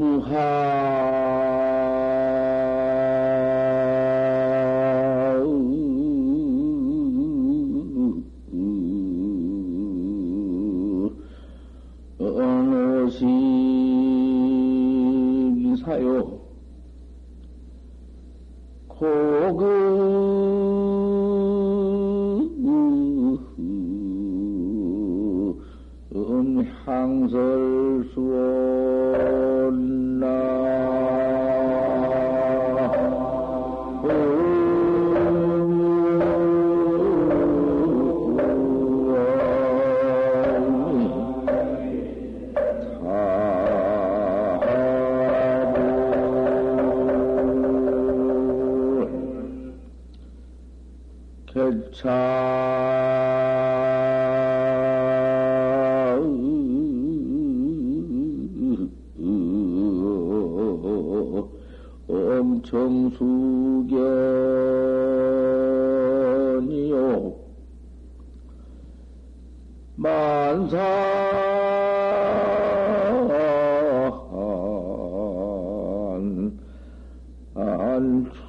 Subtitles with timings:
[0.00, 1.09] 무하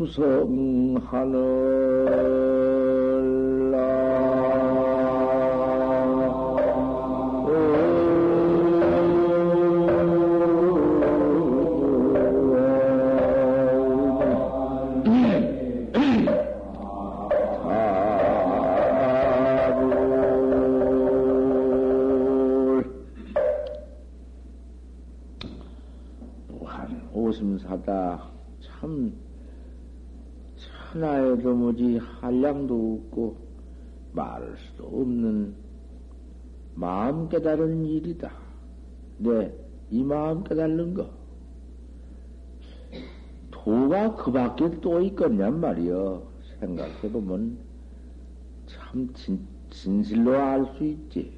[0.03, 2.70] 안 무한
[34.13, 35.55] 말할 수도 없는
[36.75, 38.31] 마음 깨달은 일이다.
[39.17, 39.53] 네,
[39.89, 41.09] 이 마음 깨달는 거.
[43.51, 46.31] 도가 그 밖에 또 있겠냔 말이여.
[46.59, 47.57] 생각해보면
[48.65, 51.33] 참 진, 진실로 알 수 있지.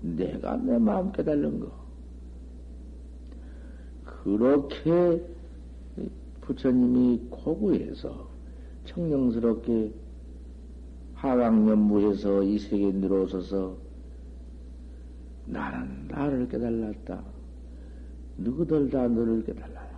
[0.00, 1.86] 내가 내 마음 깨달는 거.
[4.04, 5.22] 그렇게
[6.40, 8.28] 부처님이 고구해서
[8.84, 9.92] 청정스럽게
[11.16, 13.76] 하강연무해서 이 세계에 들어오셔서
[15.46, 17.24] 나는 나를 깨달았다.
[18.36, 19.96] 너희들 다 너를 깨달아라.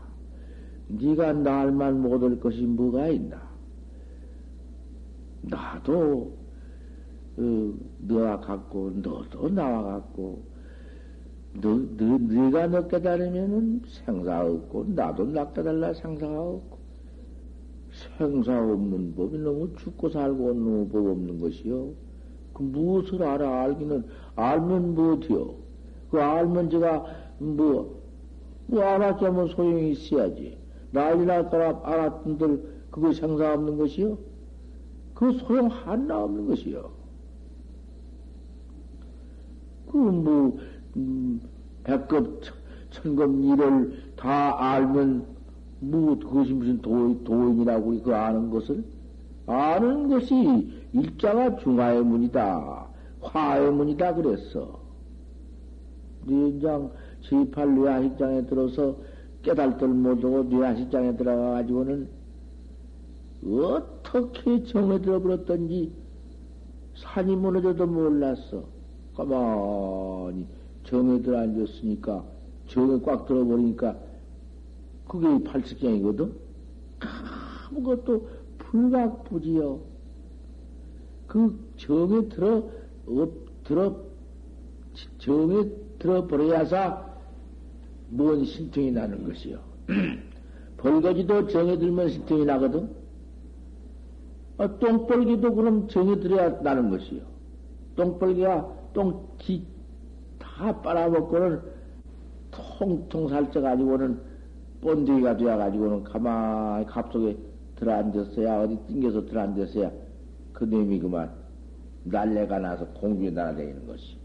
[0.89, 3.49] 네가 날만 못할 것이 뭐가 있나?
[5.43, 6.37] 나도
[7.37, 10.49] 어, 너와 같고 너도 나와 같고
[11.61, 16.78] 너, 너, 네가 너 깨달으면은 생사 없고, 나도 나 깨달라 생사가 없고,
[18.17, 21.93] 생사 없는 법이 너무 죽고 살고 너무 법 없는 것이요.
[22.53, 23.63] 그 무엇을 알아?
[23.63, 24.05] 알기는,
[24.37, 25.55] 알면 무엇이요?
[26.11, 27.05] 그 알면 제가,
[27.39, 28.03] 뭐,
[28.67, 30.59] 뭐 알았자 뭐 소용이 있어야지.
[30.91, 34.19] 난리 날까봐 알았던들 그거 생사 없는 것이요?
[35.15, 36.91] 그 소용 하나 없는 것이요.
[39.91, 40.59] 그 뭐,
[40.97, 41.41] 음,
[41.85, 42.43] 백급,
[42.91, 45.38] 천급 일을 다 알면,
[45.81, 48.85] 뭐, 그것이 무슨 도, 도인이라고 그 아는 것을?
[49.47, 50.35] 아는 것이
[50.93, 52.89] 일자가 중화의 문이다.
[53.21, 54.15] 화의 문이다.
[54.15, 54.81] 그랬어.
[56.27, 56.91] 뇌장
[57.23, 58.97] 제8 뇌하식장에 들어서
[59.43, 62.09] 깨달들 못하고 뇌하식장에 들어가가지고는
[63.47, 65.93] 어떻게 정에 들어버렸던지
[66.97, 68.65] 산이 무너져도 몰랐어.
[69.17, 70.47] 가만히
[70.85, 72.25] 정에 들어앉았으니까
[72.69, 73.97] 정에 꽉 들어버리니까
[75.09, 76.33] 그게 팔측경이거든.
[77.71, 79.81] 아무것도 불각부지요.
[81.27, 82.63] 그 정에 들어
[83.07, 83.97] 업 들어
[85.19, 87.07] 정에 들어버려야사
[88.09, 89.59] 뭔 신통이 나는 것이요.
[90.79, 92.89] 벌거지도 정에 들면 신통이 나거든.
[94.59, 97.23] 아, 똥벌기도 그럼 정에 들어야 나는 것이요.
[97.97, 99.67] 똥벌기가 똥기
[100.39, 101.61] 다 빨아먹고는
[102.51, 104.28] 통통 살쪄가지고는
[104.81, 107.37] 본데기가 되어가지고는 가만히 갑속에
[107.77, 109.91] 들어앉았어야, 어디 띵겨서 들어앉았어야
[110.53, 111.31] 그 놈이 그만
[112.05, 114.17] 날래가 나서 공중에 날아다니는 것이.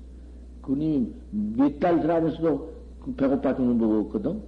[0.61, 1.11] 그 놈이
[1.57, 4.41] 몇 달 들어앉았어도 그 배고파 죽는 법 없거든?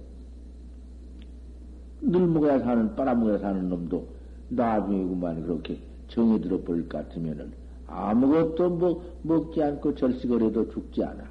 [2.02, 4.06] 늘 먹어야 사는, 빨아먹어야 사는 놈도
[4.48, 7.52] 나중에 그만 그렇게 정이 들어버릴 것 같으면은
[7.88, 11.24] 아무것도 뭐 먹지 않고 절식을 해도 죽지 않아.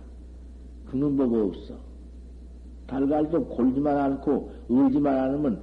[0.90, 1.76] 그는 뭐가 없어.
[2.88, 5.62] 달걀도 골지만 않고 울지만 않으면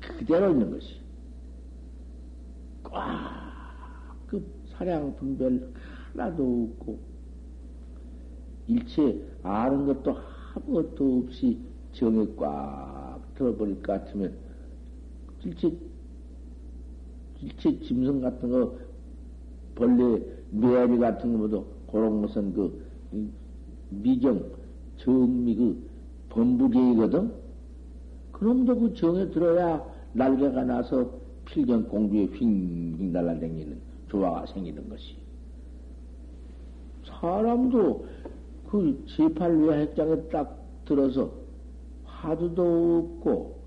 [0.00, 1.00] 그대로 있는 것이.
[2.84, 3.40] 꽉
[4.30, 5.72] 그 사량 분별
[6.12, 6.98] 하나도 없고
[8.68, 10.16] 일체 아는 것도
[10.54, 11.58] 아무것도 없이
[11.92, 14.32] 정에 꽉 들어버릴 것 같으면,
[15.44, 15.72] 일체,
[17.40, 18.76] 일체 짐승 같은 거,
[19.74, 22.84] 벌레, 매아리 같은 거보다 그런 것은 그,
[23.88, 24.44] 미정,
[24.98, 25.89] 정미 그,
[26.30, 27.32] 범부제이거든?
[28.32, 29.84] 그럼도 그 정에 들어야
[30.14, 31.10] 날개가 나서
[31.44, 33.78] 필경 공주에 휙휙 날아다니는
[34.08, 35.16] 조화가 생기는 것이.
[37.04, 38.06] 사람도
[38.70, 41.32] 그 제8회 핵장에 딱 들어서
[42.04, 43.60] 화두도 없고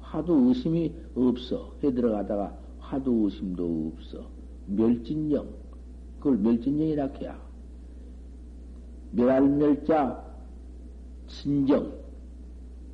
[0.00, 1.74] 화두 의심이 없어.
[1.82, 4.26] 해 들어가다가 화두 의심도 없어.
[4.66, 5.46] 멸진령.
[6.18, 7.38] 그걸 멸진령이라 해야.
[9.12, 10.31] 멸알멸자
[11.32, 11.90] 진정.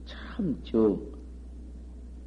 [0.06, 1.00] 참 정.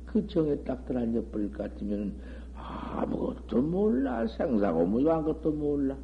[0.06, 2.14] 그 정에 딱 들어앉아 버릴 것 같으면
[2.54, 4.28] 아무것도 몰라.
[4.28, 5.98] 생사고 뭐 아무것도 몰라.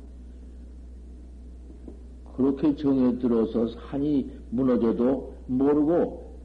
[2.36, 6.38] 그렇게 정에 들어서 산이 무너져도 모르고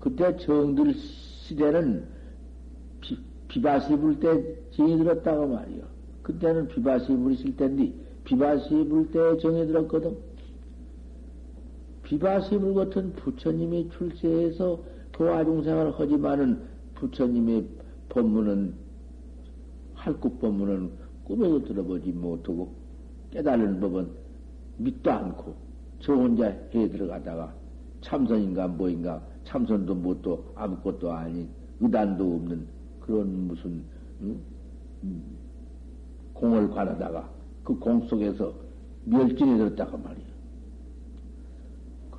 [0.00, 2.04] 그때 정들 시대는
[3.00, 3.16] 비,
[3.48, 4.26] 비바시 불 때
[4.72, 5.84] 정이 들었다고 말이요.
[6.22, 7.92] 그때는 비바시 불이실 텐데
[8.24, 10.29] 비바시 불 때 정이 들었거든.
[12.10, 14.80] 비바시 불 같은 부처님이 출세해서
[15.12, 16.60] 도화중생을 그 하지만은
[16.96, 17.64] 부처님의
[18.08, 18.74] 법문은
[19.94, 20.90] 할국 법문은
[21.22, 22.74] 꿈에도 들어보지 못하고
[23.30, 24.08] 깨달은 법은
[24.78, 25.54] 믿도 않고
[26.00, 27.54] 저 혼자 해 들어가다가
[28.00, 31.48] 참선인가 뭐인가 참선도 못도 아무것도 아닌
[31.78, 32.66] 의단도 없는
[33.02, 33.84] 그런 무슨
[34.22, 34.36] 응?
[36.34, 37.30] 공을 관하다가
[37.62, 38.52] 그 공 속에서
[39.04, 40.29] 멸진이 들었다고 말이야.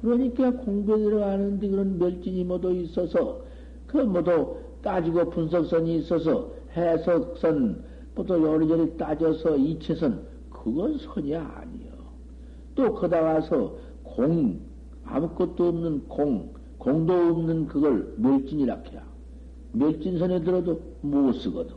[0.02, 3.42] 그러니까 공부에 들어가는데 그런 멸진이 모두 있어서
[3.88, 7.84] 그 모두 따지고 분석선이 있어서 해석선
[8.16, 11.92] 모두 요리조리 따져서 이체선 그건 선이 아니야.
[12.76, 14.60] 또 거다 가서 공,
[15.06, 19.06] 아무것도 없는 공, 공도 없는 그걸 멸진이라 해야.
[19.74, 21.76] 멸진선에 들어도 못 쓰거든.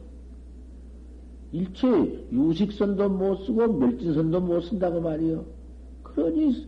[1.53, 1.87] 일체
[2.33, 5.45] 유식선도 못 쓰고 멸진선도 못 쓴다고 말이요.
[6.03, 6.67] 그러니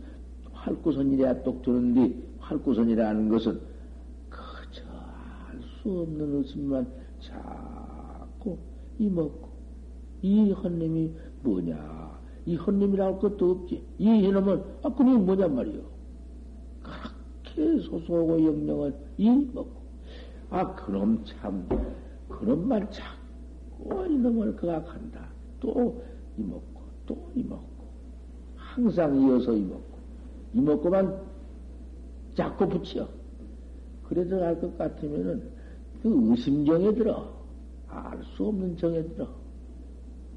[0.67, 3.59] 활구선이라 똑 드는데 활구선이라는 것은
[4.29, 4.83] 그저
[5.47, 6.87] 알 수 없는 웃음만
[7.21, 8.57] 자꾸
[8.99, 9.47] 이먹고
[10.21, 11.11] 이 헌님이
[11.43, 13.83] 뭐냐 이 헌님이라고 할 것도 없지.
[13.97, 15.81] 이 이놈은, 아, 그놈이 뭐냔 말이요.
[16.81, 19.81] 그렇게 소소하고 영영을 이 먹고.
[20.49, 21.67] 아, 그놈 참,
[22.29, 25.27] 그놈만 자꾸 이놈을 그각한다.
[25.59, 26.01] 또
[26.37, 27.67] 이먹고, 또 이먹고.
[28.55, 29.96] 항상 이어서 이먹고.
[30.57, 31.21] 이먹고만
[32.35, 33.07] 자꾸 붙여.
[34.07, 35.43] 그래도 알것 같으면은
[36.01, 37.35] 그 의심정에 들어.
[37.87, 39.27] 알 수 없는 정에 들어.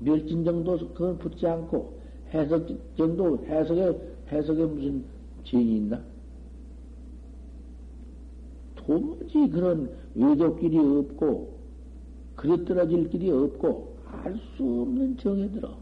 [0.00, 1.99] 멸진 정도 그건 붙지 않고
[2.32, 3.99] 해석 정도, 해석에,
[4.31, 5.05] 해석에 무슨
[5.44, 6.00] 죄이 있나?
[8.76, 11.58] 도무지 그런 외도길이 없고,
[12.37, 15.76] 그릇 떨어질 길이 없고, 알 수 없는 정에 들어.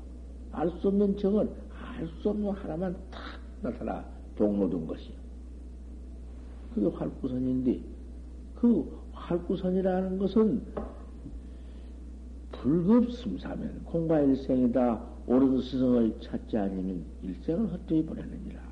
[0.53, 1.49] 알 수 없는 정은
[1.81, 3.21] 알 수 없는 하나만 탁
[3.63, 4.05] 나타나
[4.39, 5.15] 동로둔 것이요.
[6.75, 7.81] 그게 활구선인데,
[8.55, 10.63] 그 활구선이라는 것은
[12.53, 15.19] 불급심사면 공과일생이다.
[15.27, 18.69] 옳은 스승을 찾지 않으면 일생을 헛되이 보내느니라.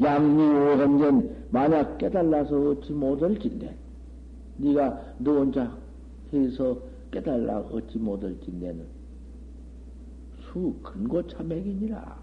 [0.00, 3.76] 양미오현전 만약 깨달라서 얻지 못할진대
[4.56, 5.76] 네가 너 혼자
[6.32, 6.78] 해서
[7.10, 8.99] 깨달라 얻지 못할진대는
[10.50, 12.18] 수 근고 참액이니라.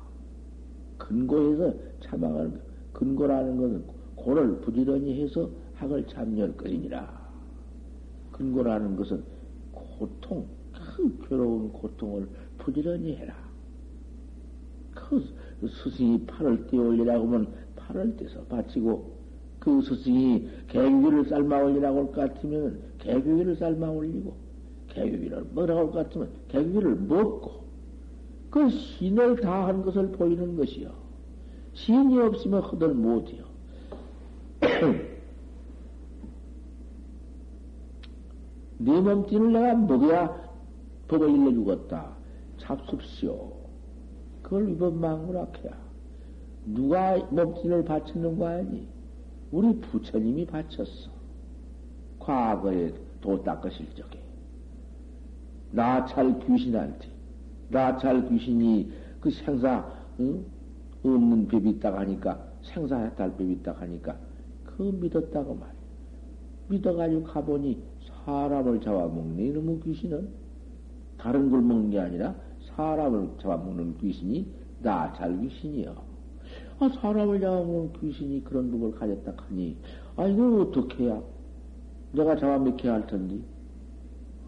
[0.98, 3.84] 근고에서 참학을 근고라는 것은
[4.16, 6.06] 고를 부지런히 해서 학을
[6.58, 7.28] 것이니라.
[8.32, 9.24] 근고라는 것은
[9.72, 13.34] 고통, 그 괴로운 고통을 부지런히 해라.
[14.94, 15.24] 그
[15.62, 19.16] 스승이 팔을 떼 올리라고 하면 팔을 떼서 바치고,
[19.60, 24.36] 그 스승이 개귀를 삶아 올리라고 할 것 같으면 개귀를 삶아 올리고,
[24.90, 27.67] 개귀를 먹으라고 할 것 같으면 개귀를 먹고,
[28.58, 30.90] 그 신을 다 한 것을 보이는 것이요.
[31.74, 33.46] 신이 없으면 허들 못해요.
[38.80, 40.36] 네 몸뚱이를 내가 먹어야
[41.08, 42.18] 법을 일러주겠다.
[42.58, 43.54] 잡숫시오.
[44.42, 45.78] 그걸 위법망구락해야.
[46.66, 48.88] 누가 몸뚱이를 바쳤는 거 아니?
[49.52, 51.12] 우리 부처님이 바쳤어.
[52.18, 54.20] 과거에 도 닦으실 적에.
[55.72, 57.17] 나찰 귀신한테.
[57.70, 59.86] 나찰 귀신이 그 생사,
[60.20, 60.46] 응?
[61.04, 64.18] 없는 법이 있다고 하니까, 생사해탈 법이 있다고 하니까,
[64.64, 65.78] 그 믿었다고 말이야.
[66.70, 67.82] 믿어가지고 가보니
[68.26, 70.30] 사람을 잡아먹는 이놈의 귀신은
[71.18, 72.36] 다른 걸 먹는 게 아니라
[72.76, 74.46] 사람을 잡아먹는 귀신이
[74.82, 75.96] 나잘 귀신이요.
[76.80, 79.78] 아, 사람을 잡아먹은 귀신이 그런 법을 가졌다 하니,
[80.16, 81.22] 아, 이거 어떻게 해야?
[82.12, 83.40] 내가 잡아먹혀야 할 텐데.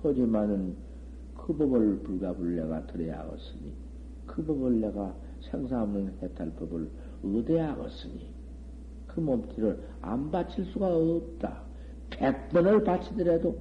[0.04, 0.76] 하지만은
[1.50, 3.74] 그 법을 불가불 내가 들어야 하겠으니,
[4.28, 6.88] 그 법을 내가 생사 없는 해탈 법을
[7.24, 8.30] 얻어야 하겠으니,
[9.08, 11.64] 그 몸띠를 안 바칠 수가 없다.
[12.12, 13.58] 백 번을 바치더라도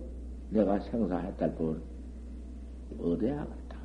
[0.50, 1.80] 내가 생사 해탈 법을
[3.00, 3.78] 얻어야 하겠다.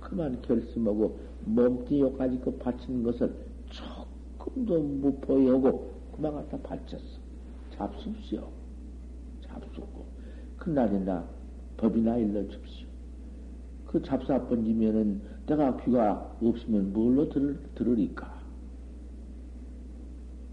[0.00, 3.34] 그만 결심하고 몸띠 요까지 그 바치는 것을
[3.70, 7.18] 조금도 무포히 하고 그만 갖다 바쳤어.
[7.70, 8.46] 잡숫시오.
[9.40, 10.04] 잡숫고.
[10.58, 11.26] 그날이나
[11.82, 12.86] 법이나 일러줍시오.
[13.86, 18.40] 그 잡사 번지면은 내가 귀가 없으면 뭘로 들, 들으리까?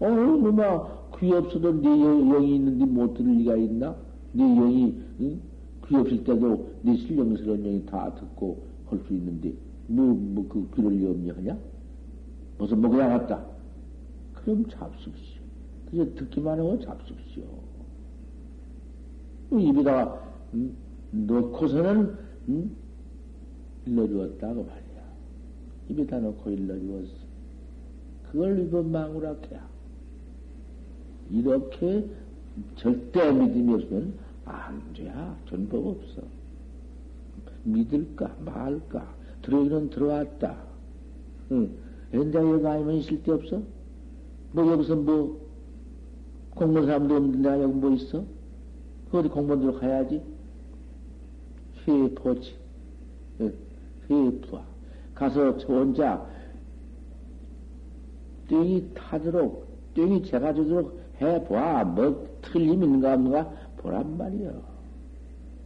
[0.00, 3.94] 어, 누마 귀 없어도 네 영이 있는데 못 들을 리가 있나?
[4.32, 5.40] 네 영이 응?
[5.86, 9.52] 귀 없을 때도 네 신령스러운 영이 다 듣고 할 수 있는데
[9.86, 11.56] 뭐뭐그 귀를 염려하냐?
[12.58, 13.44] 무슨 먹어야 갔다.
[14.34, 15.40] 그럼 잡수시오.
[15.90, 17.44] 그저 듣기만 하고 잡수시오.
[19.50, 20.20] 뭐 입에다가
[20.54, 20.72] 응?
[21.12, 22.16] 넣고서는
[22.48, 22.70] 응?
[23.86, 25.02] 일러주었다고 말이야.
[25.88, 27.30] 입에다 넣고 일러주었어.
[28.30, 29.68] 그걸 이번 망우락해야.
[31.30, 32.06] 이렇게
[32.76, 34.14] 절대 믿음이 없으면
[34.44, 36.22] 안 돼야 전법 없어.
[37.64, 40.56] 믿을까 말까 들어오기는 들어왔다.
[41.52, 41.70] 응.
[42.12, 43.62] 여기 아니면 있을 데 없어?
[44.52, 45.48] 뭐 여기서 뭐
[46.54, 48.24] 공무원 사람도 없는데 여기 뭐 있어?
[49.12, 50.22] 어디 공무원들 가야지.
[51.90, 52.54] 회포지.
[54.08, 54.62] 회푸아.
[55.14, 56.26] 가서 저 혼자
[58.48, 61.84] 땡이 타도록, 땡이 제가 주도록 해봐.
[61.84, 64.62] 뭐 틀림 있는가 없는가 보란 말이요.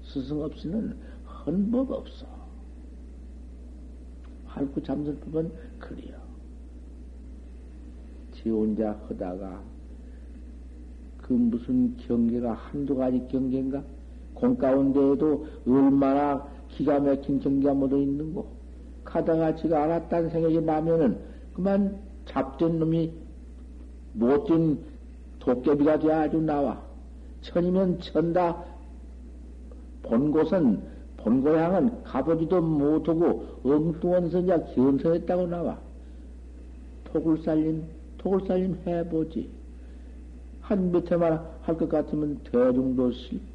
[0.02, 0.97] 스승 없이는
[1.47, 2.26] 헌 법 없어.
[4.47, 6.14] 할구 잠들 법은 그리요.
[8.33, 9.62] 지 혼자 하다가
[11.19, 13.83] 그 무슨 경계가 한두 가지 경계인가?
[14.35, 18.47] 공 가운데에도 얼마나 기가 막힌 경계가 묻어 있는 거.
[19.05, 21.19] 가다가 지가 알았다는 생각이 나면은
[21.55, 23.12] 그만 잡된 놈이
[24.14, 24.79] 못된
[25.38, 26.83] 도깨비가 돼 아주 나와.
[27.43, 28.64] 천이면 천다.
[30.03, 30.83] 본 곳은,
[31.19, 35.79] 본 고향은 가보지도 못하고 엉뚱한 선자 견성했다고 나와.
[37.05, 37.85] 토굴 살림,
[38.19, 39.49] 토굴 살림 해보지.
[40.62, 43.53] 한몇 해만 할 것 같으면 대중도 싫고.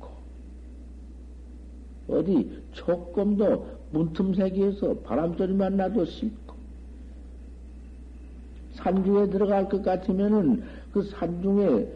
[2.12, 6.56] 어디 조금도 문틈새기에서 바람소리만 나도 싫고.
[8.74, 10.63] 산중에 들어갈 것 같으면은
[10.94, 11.88] 그 산중에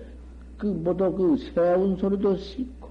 [0.58, 2.90] 그 모두 그 새운 소리도 싫고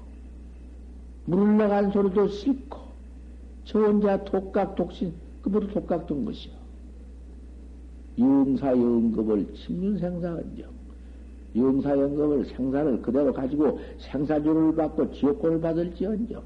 [1.26, 2.78] 물 나간 소리도 싫고
[3.64, 5.12] 저 혼자 독각 독신
[5.42, 6.52] 그 모두 독각 된 것이요.
[8.18, 10.70] 영사 영급을 침륜생사언정
[11.56, 16.42] 영사 영급을 생사를 그대로 가지고 생사주를 받고 지옥권을 받을지언정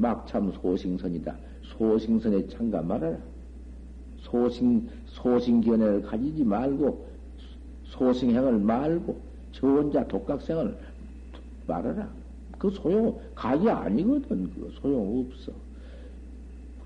[0.00, 1.36] 막참 소싱선이다.
[1.62, 3.16] 소싱선에 참가 말아라.
[4.18, 7.06] 소싱 소싱견해를 가지지 말고
[7.84, 9.20] 소승행을 말고
[9.52, 10.76] 저 혼자 독각생을
[11.66, 12.08] 말하라.
[12.58, 14.50] 그 소용, 각이 아니거든.
[14.54, 15.52] 그 소용 없어.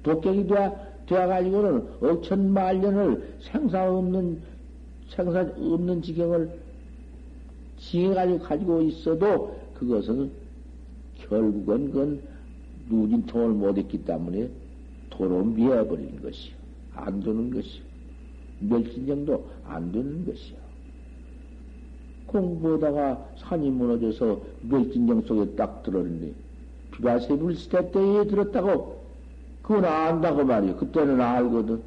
[0.02, 4.40] 독격이 되어, 되어가지고는 억천 만년을 생사 없는,
[5.08, 6.50] 생사 없는 지경을
[7.78, 10.30] 지해가지고 가지고 있어도 그것은
[11.18, 12.20] 결국은 그건
[12.88, 14.48] 누진통을 못 했기 때문에
[15.10, 16.54] 도로 미해버리는 것이요.
[16.94, 17.82] 안 되는 것이요.
[18.60, 20.56] 멸진정도 안 되는 것이요.
[22.26, 26.32] 공부하다가 산이 무너져서 멸진정 속에 딱 들었는데,
[26.92, 29.04] 비바세불 시대 때에 들었다고,
[29.62, 30.76] 그건 안다고 말이야.
[30.76, 31.80] 그때는 알거든.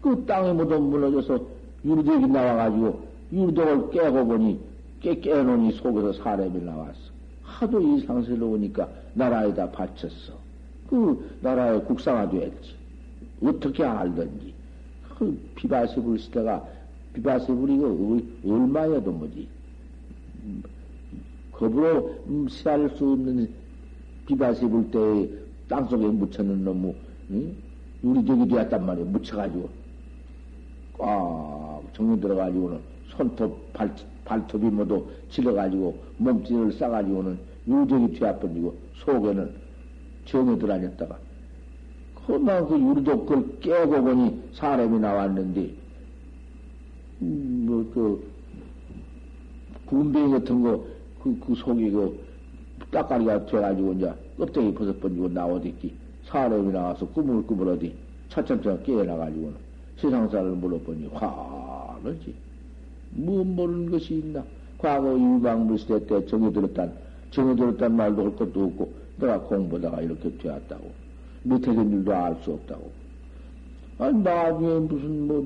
[0.00, 1.46] 그 땅에 모두 무너져서
[1.84, 4.60] 유리독이 나와가지고, 유리독을 깨고 보니,
[5.00, 7.11] 깨, 깨놓으니 속에서 사람이 나왔어.
[7.62, 10.34] 하도 이상스러우니까 나라에다 바쳤어.
[10.88, 12.74] 그 나라의 국상화 됐지.
[13.42, 14.52] 어떻게 알던지.
[15.16, 16.64] 그 비바세불 시대가
[17.14, 19.48] 비바세불이 그 얼마여도 뭐지.
[21.52, 23.48] 겁으로 시할 수 없는
[24.26, 25.28] 비바세불 때에
[25.68, 26.94] 땅속에 묻혀놓은 놈의
[27.30, 27.56] 응?
[28.02, 29.04] 유리족이 되었단 말이야.
[29.06, 29.70] 묻혀가지고.
[30.98, 39.54] 꽉 정리 들어가지고는 손톱, 발, 발톱이 모두 질러가지고 몸짓을 싸가지고는 유리족이 되어버리고 속에는
[40.26, 41.18] 정이 들어다녔다가
[42.26, 45.82] 그만 그 유리족 걸 깨고 보니 사람이 나왔는데
[47.22, 48.32] 음, 뭐, 그,
[49.86, 50.84] 군뱅이 같은 거,
[51.22, 52.18] 그, 그 속이 그,
[52.90, 55.94] 따까리가 돼가지고, 이제, 껍데기 벗어 번지고 나오댔기.
[56.24, 57.94] 사람이 나와서 꾸물꾸물 어디,
[58.28, 59.54] 차츰차츰 깨어나가지고는
[59.98, 62.34] 세상사를 물어보니 화르지.
[63.10, 64.44] 뭐 모르는 것이 있나?
[64.78, 66.92] 과거 유방불시대 때 정이 들었단,
[67.32, 70.92] 들었단 말도 할 것도 없고, 내가 공부다가 이렇게 되었다고.
[71.60, 72.92] 된 일도 알 수 없다고.
[73.98, 75.42] 아니, 나중에 무슨, 뭐,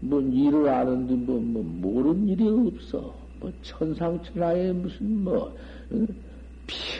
[0.00, 3.14] 뭔 일을 아는데, 뭐, 뭐, 모르는 일이 없어.
[3.40, 5.54] 뭐, 천상천하에 무슨, 뭐,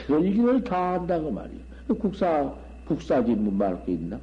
[0.07, 1.59] 별일을 다 한다고 말이야.
[1.99, 2.53] 국사,
[2.85, 4.19] 국사지 뭐 말할 게 있나?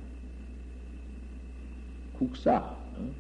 [2.13, 3.15] 국사, 어?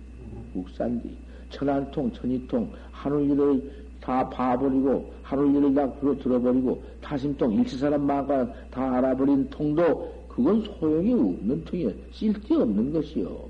[0.53, 1.11] 국사인데,
[1.51, 10.63] 천안통, 천이통, 하늘일을 다 봐버리고, 하늘일을 다 들어버리고, 타심통, 일치사람 마가 다 알아버린 통도, 그건
[10.63, 11.91] 소용이 없는 통이야.
[12.13, 13.49] 쓸데없는 것이요.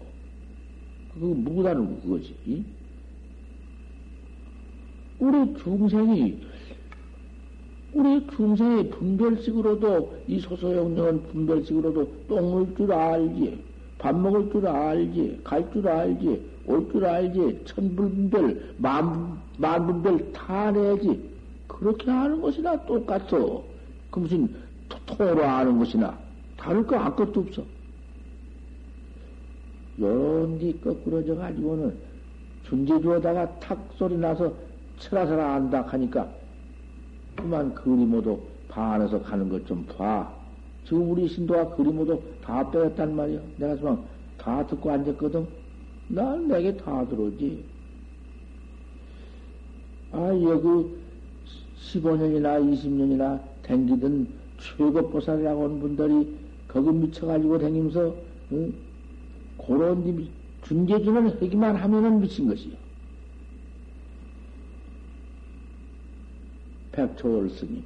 [1.14, 2.34] 그거 무다는 그거지.
[5.18, 6.40] 우리 중생이
[7.92, 13.62] 우리 중생의 분별식으로도 이 소소영령은 분별식으로도 똥물 줄 알지
[13.98, 21.29] 밥 먹을 줄 알지 갈 줄 알지 올 줄 알지 천분별 만, 만분별 다 내지
[21.80, 23.64] 그렇게 하는 것이나 똑같어
[24.10, 24.54] 그 무슨
[25.06, 26.16] 통으로 아는 것이나
[26.56, 27.64] 다를 거 아무것도 없어
[29.98, 31.96] 연기 거꾸러져 가지고는
[32.64, 34.52] 준재주어다가 탁 소리 나서
[34.98, 36.28] 철라서라 안다 하니까
[37.36, 40.30] 그만 그림모도 반해서 가는 것 좀 봐.
[40.84, 43.40] 지금 우리 신도가 그림모도 다 빼었단 말이야.
[43.56, 43.98] 내가 지금
[44.38, 45.46] 다 듣고 앉았거든.
[46.08, 47.64] 난 내게 다 들어오지.
[50.12, 50.94] 아, 여기
[51.90, 54.28] 15년이나 20년이나 댕기던
[54.58, 56.36] 최고 보살이라고 하는 분들이
[56.68, 58.14] 거기 미쳐가지고 댕기면서,
[58.52, 58.72] 응?
[59.66, 60.28] 그런
[60.62, 62.74] 준재주는 하기만 하면은 미친 것이요.
[66.92, 67.82] 백초월 스님,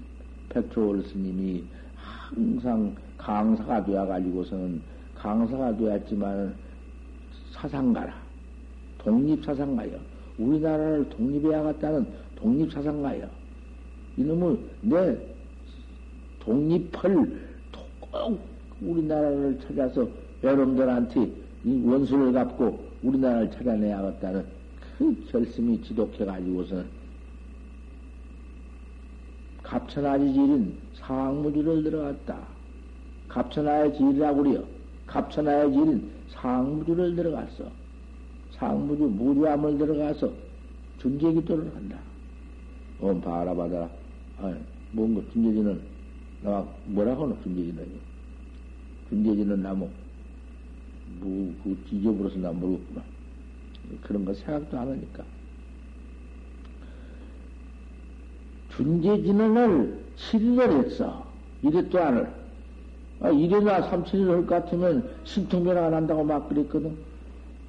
[0.49, 1.65] 백초월 스님이
[1.95, 4.83] 항상 강사가 되어가지고서는
[5.15, 6.55] 강사가 되었지만
[7.53, 8.15] 사상가라.
[8.99, 9.99] 독립사상가요.
[10.39, 13.44] 우리나라를 독립해야겠다는 독립사상가요.
[14.17, 15.17] 이놈을 내
[16.41, 17.45] 독립을
[18.01, 18.41] 꼭
[18.81, 20.09] 우리나라를 찾아서
[20.43, 21.31] 여러분들한테
[21.65, 24.45] 이 원수를 갚고 우리나라를 찾아내야겠다는
[24.99, 26.85] 그 결심이 지독해가지고서
[29.63, 32.39] 갑천아지 질인 상무주를 들어갔다.
[33.29, 34.65] 갑천아의 질이라고 그래요.
[35.07, 37.65] 갑천아의 질인 상무주를 들어갔어.
[38.53, 40.31] 상무주 무주함을 들어가서
[40.99, 41.99] 준재기도를 한다.
[43.01, 43.89] 어, 바라봐라.
[44.39, 44.55] 아,
[44.93, 45.81] 뭔가 준재지는,
[46.43, 47.87] 나 뭐라고 하노, 준재지는.
[49.09, 49.89] 준재지는 나무,
[51.21, 53.03] 뭐, 그 뒤져버려서 나 모르겠구나.
[54.03, 55.25] 그런 거 생각도 안 하니까.
[58.71, 61.25] 준재진언을 7일을 했어.
[61.63, 62.29] 이랬도 안을.
[63.21, 66.97] 아, 1일이나 3, 7일 할 것 같으면 신통변화가 난다고 막 그랬거든.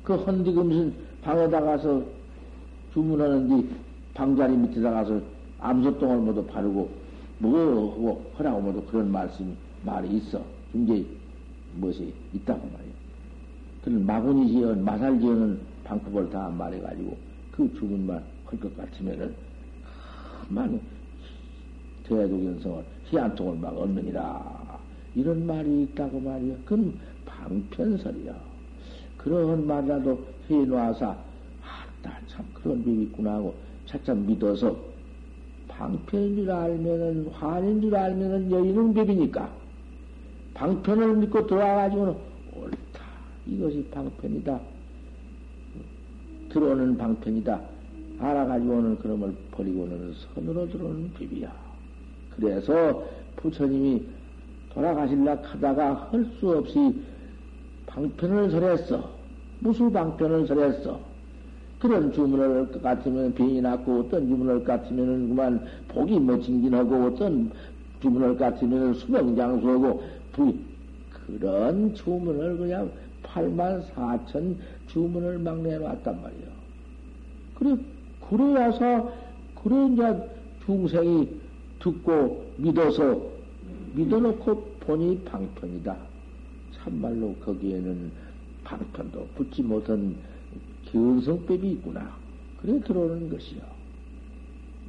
[0.04, 2.04] 그 헌디금신 방에다 가서
[2.93, 3.67] 주문하는데
[4.13, 5.21] 방자리 밑에다 가서
[5.65, 6.89] 암소똥을 모두 바르고
[7.39, 9.51] 뭐 하고 하라고 모두 그런 말씀이
[9.84, 10.41] 말이 있어.
[10.71, 11.04] 중재
[11.75, 12.93] 무엇이 있다고 말이야.
[13.84, 17.17] 그런 마군이 지은 마살 지어는 방법을 다 말해가지고
[17.51, 19.34] 그 주문만 할것 같으면은
[20.49, 20.80] 많은
[22.04, 24.80] 대독연성을 희한통을 막 얻느니라.
[25.15, 26.56] 이런 말이 있다고 말이야.
[26.65, 26.93] 그건
[27.25, 28.36] 방편설이야.
[29.17, 33.56] 그런 말이라도 해놓아서, 아, 나참 그런 법이 있구나 하고
[33.88, 34.95] 차츰 믿어서
[35.78, 39.50] 방편인 줄 알면은, 환인 줄 알면은 여인은 법이니까.
[40.54, 42.16] 방편을 믿고 들어와가지고는
[42.56, 43.04] 옳다.
[43.46, 44.60] 이것이 방편이다.
[46.50, 47.62] 들어오는 방편이다.
[48.20, 51.54] 알아가지고는 그놈을 버리고는 선으로 들어오는 법이야.
[52.38, 53.04] 그래서
[53.36, 54.04] 부처님이
[54.74, 57.02] 돌아가실라 하다가 할 수 없이
[57.88, 59.10] 방편을 설했어.
[59.60, 61.00] 무수 방편을 설했어.
[61.80, 67.52] 그런 주문을 같으면 빈이 났고 어떤 주문을 같으면 그만 복이 뭐징진하고 어떤
[68.02, 70.54] 주문을 같으면 수명장수하고 부
[71.28, 72.92] 그런 주문을 그냥
[73.24, 74.56] 8만 4천
[74.88, 76.48] 주문을 막 내놨단 말이야.
[77.56, 77.76] 그래,
[78.30, 79.12] 그래야서,
[79.64, 80.30] 그래, 이제
[80.66, 81.30] 중생이
[81.80, 83.22] 듣고 믿어서
[83.94, 85.96] 믿어놓고 보니 방편이다.
[86.76, 88.12] 참말로 거기에는
[88.64, 90.16] 방편도 붙지 못한
[90.96, 92.10] 견성법이 있구나.
[92.62, 93.62] 그래 들어오는 것이요.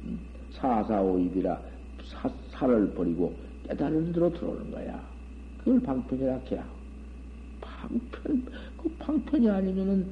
[0.05, 0.19] 음,
[0.53, 1.59] 사사오입이라
[2.05, 3.35] 사, 살을 버리고
[3.67, 5.03] 깨달은 대로 들어오는 거야.
[5.59, 6.65] 그걸 방편이라 해야.
[7.59, 8.45] 방편,
[8.81, 10.07] 그 방편이 아니면은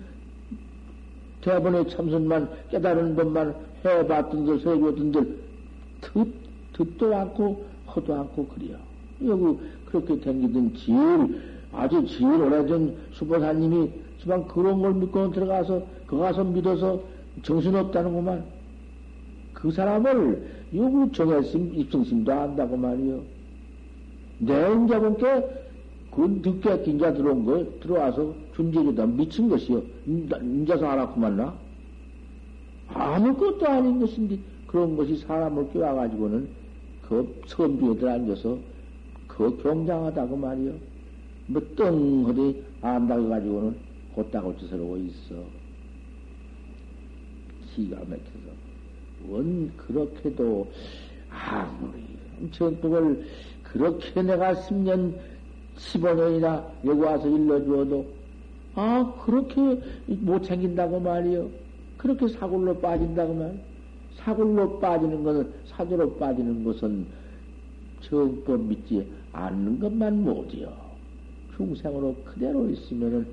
[1.39, 3.55] 대번에 참선만 깨달은 것만
[3.85, 5.39] 해봤던들, 세고던들,
[6.01, 8.77] 듣 듣도 않고 허도 않고 그래요.
[9.23, 16.43] 여기 그렇게 댕기던 제일 아주 제일 오래전 수보사님이 지만 그런 걸 믿고 들어가서 그 가서
[16.43, 16.99] 믿어서
[17.43, 18.43] 정신없다는구만.
[19.53, 23.21] 그 사람을 요구 정했심 입성심도 안다고 말이요.
[24.39, 25.25] 내 인자 분께
[26.09, 29.83] 그 늦게 긴자 들어온 거 들어와서 준재주다 미친 것이요.
[30.07, 31.53] 인자서 알았구만 나.
[32.87, 36.47] 아무것도 아닌 것인데 그런 것이 사람을 끼워가지고는
[37.07, 38.57] 그 섬주에 들어앉아서
[39.27, 40.73] 그 경장하다고 말이요.
[41.47, 43.84] 뭐 떵허리 안다고 가지고는
[44.15, 45.35] 곧다고치서러고 있어.
[47.73, 48.55] 기가 막혀서.
[49.27, 50.71] 원 그렇게도
[51.29, 52.03] 아무리
[52.51, 53.25] 정법을
[53.63, 55.17] 그렇게 내가 10년,
[55.77, 58.05] 15년이나 여기 와서 일러주어도
[58.75, 61.49] 아 그렇게 못 챙긴다고 말이요.
[61.97, 63.59] 그렇게 사골로 빠진다고 말.
[64.17, 67.05] 사골로 빠지는 것은 사조로 빠지는 것은
[68.01, 70.71] 정법 믿지 않는 것만 못이요.
[71.57, 73.27] 중생으로 그대로 있으면은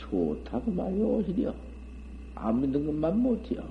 [0.00, 1.54] 좋다고 말이요 오히려
[2.34, 3.62] 안 믿는 것만 못이요.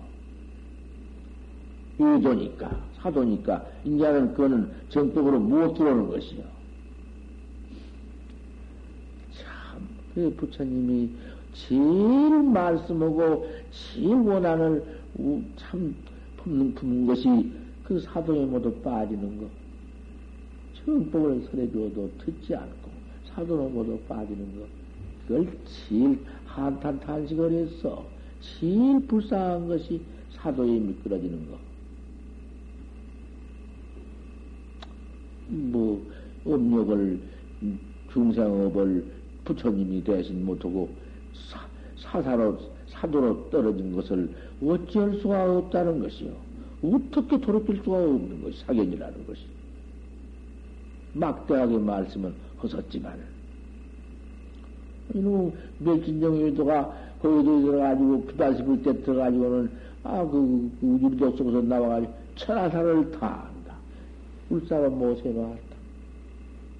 [1.99, 6.43] 유조니까, 사도니까, 인자는 그거는 정법으로 못 들어오는 것이요.
[9.33, 11.09] 참, 그 부처님이
[11.53, 14.83] 제일 말씀하고 제일 원한을
[15.57, 15.93] 참
[16.37, 17.51] 품는, 품는 것이
[17.83, 19.49] 그 사도에 모두 빠지는 것.
[20.85, 22.89] 정법을 설해줘도 듣지 않고,
[23.25, 24.78] 사도로 모두 빠지는 것.
[25.29, 28.03] 그걸 제일 한탄 탄식을 해서,
[28.41, 31.57] 제일 불쌍한 것이 사도에 미끄러지는 것.
[35.49, 36.03] 뭐,
[36.45, 37.21] 업력을,
[38.11, 39.05] 중생업을
[39.45, 40.89] 부처님이 대신 못하고
[41.33, 41.59] 사,
[41.95, 46.35] 사사로, 사도로 떨어진 것을 어찌할 수가 없다는 것이요.
[46.81, 49.43] 어떻게 돌이킬 수가 없는 것이 사견이라는 것이.
[51.13, 53.28] 막대하게 말씀은 허섰지만,
[55.13, 59.69] 이놈 멸진정유도가 거기도 들어가지고 비바십을 때 들어가지고는
[60.04, 63.50] 아, 그, 그 우주도 속에서 나와가지고 천하사를 다
[64.50, 65.58] 불사가 못해 놨다.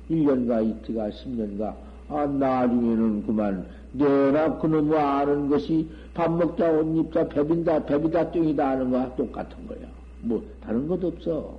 [0.10, 1.76] 1년가 이틀가 10년가
[2.10, 8.90] 아 나중에는 그만 내나 그놈의 아는 것이 밥 먹자 옷 입자 배빈다 배비다 뚱이다 하는
[8.90, 9.88] 거와 똑같은 거야.
[10.22, 11.58] 뭐 다른 것도 없어.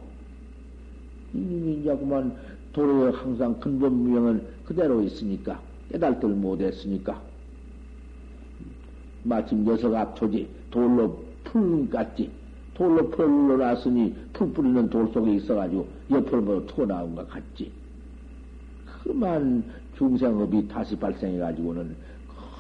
[1.33, 2.37] 이놈이 이제 그만
[2.73, 7.20] 도로에 항상 근본 무형은 그대로 있으니까 깨달들 못했으니까
[9.22, 12.31] 마침 녀석 앞토지 돌로 풀 깠지
[12.74, 17.70] 돌로 풀로 놨으니 풀 뿌리는 돌 속에 있어가지고 옆으로 뭐 튀어나온 것 같지.
[18.87, 19.62] 그만
[19.98, 21.94] 중생업이 다시 발생해가지고는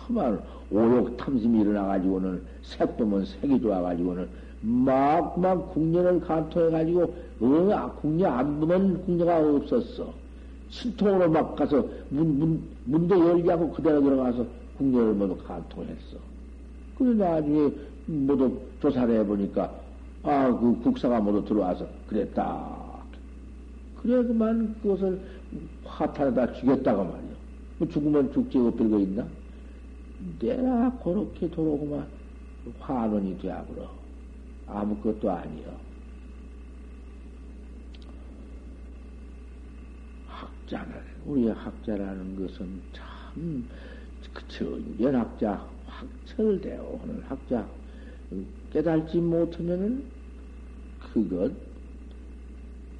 [0.06, 0.40] 그만
[0.70, 4.28] 오욕 탐심이 일어나가지고는 색 보면 색이 좋아가지고는
[4.62, 7.02] 막, 막 국녀를 간통해가지고,
[7.40, 10.12] 어, 아, 국녀 안 보면 국녀가 없었어.
[10.68, 14.44] 신통으로 막 가서 문, 문, 문도 열지 않고 그대로 들어가서
[14.76, 16.16] 국녀를 모두 간통했어.
[16.98, 17.70] 그래 나중에
[18.06, 19.72] 모두 조사를 해보니까
[20.24, 22.90] 아, 그 국사가 모두 들어와서 그랬다.
[24.02, 25.20] 그래, 그만 그것을
[25.84, 27.30] 화탄에다 죽였다가 말이야.
[27.78, 29.26] 뭐 죽으면 죽지 엎들고 있나?
[30.40, 32.06] 내가 그렇게 도로구만
[32.80, 33.88] 환원이 되어버려.
[34.66, 35.76] 아무것도 아니여.
[40.28, 43.68] 학자는, 우리 학자라는 것은 참,
[44.32, 47.66] 그 전견학자, 확철되어 오는 학자,
[48.72, 50.04] 깨달지 못하면은
[51.12, 51.52] 그것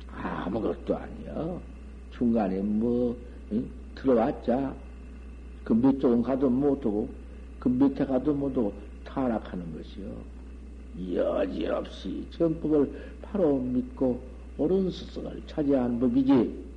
[0.09, 1.61] 아무것도 아니야.
[2.11, 3.17] 중간에 뭐
[3.53, 3.69] 응?
[3.95, 4.75] 들어왔자
[5.65, 7.09] 그 밑쪽은 가도 못하고
[7.59, 8.73] 그 밑에 가도 못하고
[9.05, 10.41] 타락하는 것이요.
[11.15, 14.21] 여지없이 정법을 바로 믿고
[14.59, 16.70] 옳은 스승을 차지한 법이지.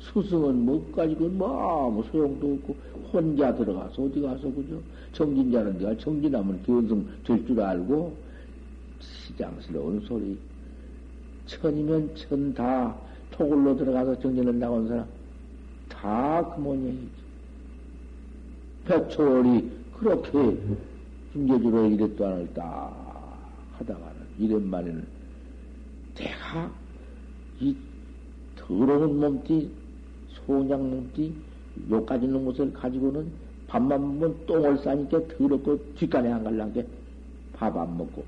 [0.00, 2.76] 스승은 못 가지고 뭐 아무 소용도 없고
[3.12, 4.80] 혼자 들어가서 어디 가서 그죠?
[5.12, 8.16] 정진자는 내가 정진하면 견성 될 줄 알고
[9.00, 10.38] 시장스러운 소리.
[11.46, 12.94] 천이면 천 다
[13.30, 15.06] 토굴로 들어가서 정진을 나온 사람
[15.88, 17.08] 다 그 모양이지.
[18.84, 20.56] 백초월이 그렇게
[21.32, 23.38] 중계주로 이랬도 안을 딱
[23.78, 25.06] 하다가는 이랜만에는
[26.14, 26.70] 내가
[27.60, 27.76] 이
[28.56, 29.70] 더러운 몸띠,
[30.48, 31.34] 소냥 몸띠,
[31.90, 33.30] 요까지 있는 것을 가지고는
[33.66, 36.86] 밥만 먹으면 똥을 싸니까 더럽고 뒷간에 안 갈란게
[37.52, 38.24] 밥 안 먹고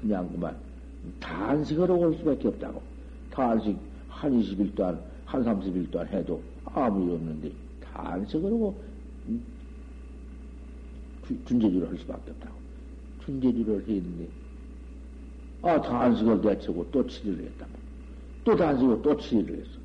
[0.00, 0.56] 그냥 그만
[1.20, 2.82] 단식으로 올 수밖에 없다고.
[3.30, 3.78] 단식
[4.08, 8.74] 한 20일 동안, 한 30일 동안 해도 아무 일 없는데 단식으로
[11.46, 12.56] 준재주를 할 수밖에 없다고.
[13.24, 14.28] 준재주를 했는데,
[15.62, 17.66] 아, 단식을 대체고 또 7일을 했다.
[18.44, 19.75] 또 단식으로 또 7일을 했어.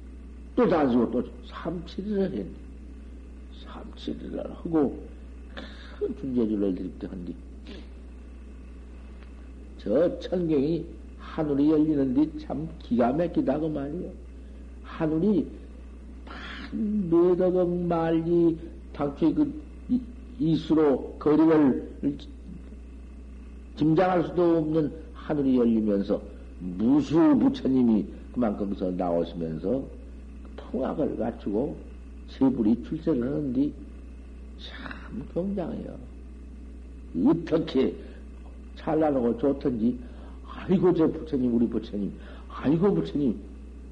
[0.61, 2.45] 또 단식으로 또 3, 7일을 했네.
[3.63, 4.95] 참치를 하고
[5.97, 7.35] 큰 중재주를 드립대 한디
[9.79, 10.85] 저 천경이
[11.17, 14.11] 하늘이 열리는데 참 기가 막히다 그 말이요.
[14.83, 15.47] 하늘이
[17.09, 18.55] 몇억억 말리
[18.93, 19.61] 당초에 그
[20.39, 22.19] 이수로 거리를
[23.77, 26.21] 짐작할 수도 없는 하늘이 열리면서
[26.59, 30.00] 무수 부처님이 그만큼서 나오시면서
[30.71, 31.75] 통학을 갖추고
[32.29, 33.71] 세불이 출세를 하는데
[34.59, 35.95] 참 굉장해요.
[37.25, 37.95] 어떻게
[38.75, 39.99] 잘나하고 좋던지
[40.47, 42.13] 아이고 저 부처님 우리 부처님
[42.49, 43.39] 아이고 부처님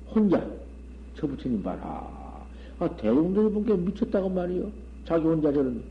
[0.09, 0.45] 혼자
[1.15, 2.45] 저 부처님 봐라.
[2.79, 4.71] 아 대중들이 본게 미쳤다고 말이요.
[5.05, 5.83] 자기 혼자 저런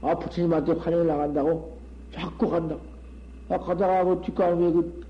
[0.00, 1.76] 아 부처님한테 환영을 나간다고
[2.12, 2.76] 자꾸 간다
[3.48, 5.04] 아 가다가 그 뒷가람에 그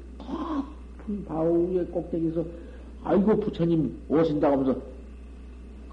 [1.07, 2.45] 큰 바우 위에 꼭대기에서
[3.03, 4.81] 아이고 부처님 오신다고 하면서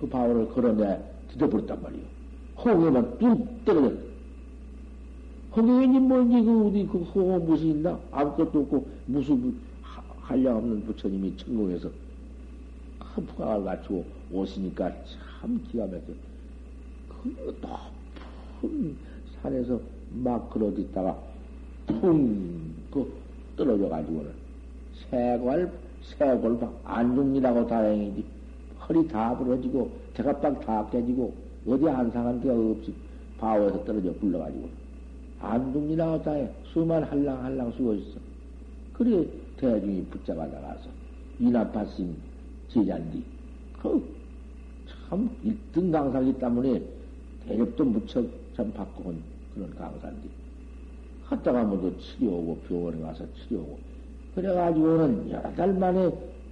[0.02, 2.02] 그 바울을 걸어내 뒤져버렸단 말이요
[2.58, 4.12] 호응에만 뚝 떨어졌다
[5.56, 8.00] 허경이니 뭔지 그 어디 그 허호 무엇이 있나?
[8.12, 9.56] 아무것도 없고 무슨
[10.22, 11.90] 한량 없는 부처님이 천공에서
[13.00, 14.90] 큰 풍악을 갖추고 오시니까
[15.40, 16.00] 참 기가 막혀.
[17.10, 17.58] 그
[18.62, 18.96] 높은
[19.42, 19.80] 산에서
[20.24, 21.18] 막 걸어듣다가
[21.86, 23.12] 퉁 그
[23.58, 24.32] 떨어져 가지고는
[25.10, 25.72] 세골
[26.04, 28.24] 세골 안중이라고 다행이지
[28.88, 31.34] 허리 다 부러지고 대가빵 다 깨지고
[31.68, 32.94] 어디 안상한 데가 없이
[33.38, 34.70] 바오에서 떨어져 굴러가지고
[35.40, 38.20] 안둥이나 어다에 수만 할랑할랑 쓰고 있어.
[38.94, 39.26] 그래
[39.58, 40.90] 대중이 붙잡아 나가서
[41.40, 42.16] 이나파심
[42.70, 43.20] 제자인데
[43.82, 46.82] 그참 1등 강사기 때문에
[47.48, 50.30] 대접도 무척 참 받고 온 그런 강사인데
[51.28, 53.80] 갔다가 뭐도 치료오고 병원에 가서 치료오고
[54.36, 56.12] 그래가지고는 여러 달 만에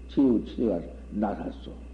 [0.10, 0.80] 치유 치료가
[1.12, 1.89] 나섰어.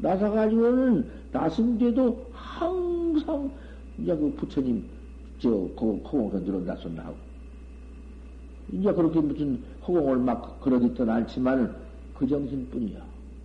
[0.00, 3.50] 나서가지고는 나선 뒤에도 항상
[3.98, 4.84] 이제 그 부처님
[5.38, 7.16] 저, 허공에서 늘어나 쏜다 하고.
[8.72, 11.74] 이제 그렇게 무슨 허공을 막 걸어듣던 않지만
[12.14, 13.00] 그 정신뿐이야.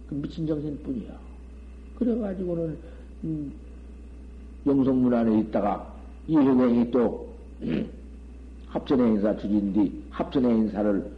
[0.09, 1.17] 그 미친 정신뿐이야.
[1.97, 2.77] 그래가지고는,
[3.23, 3.53] 음,
[4.65, 5.93] 영성문 안에 있다가
[6.27, 7.89] 이 효경이 또, 음,
[8.67, 11.11] 합전의 인사 주인뒤 합전의 인사를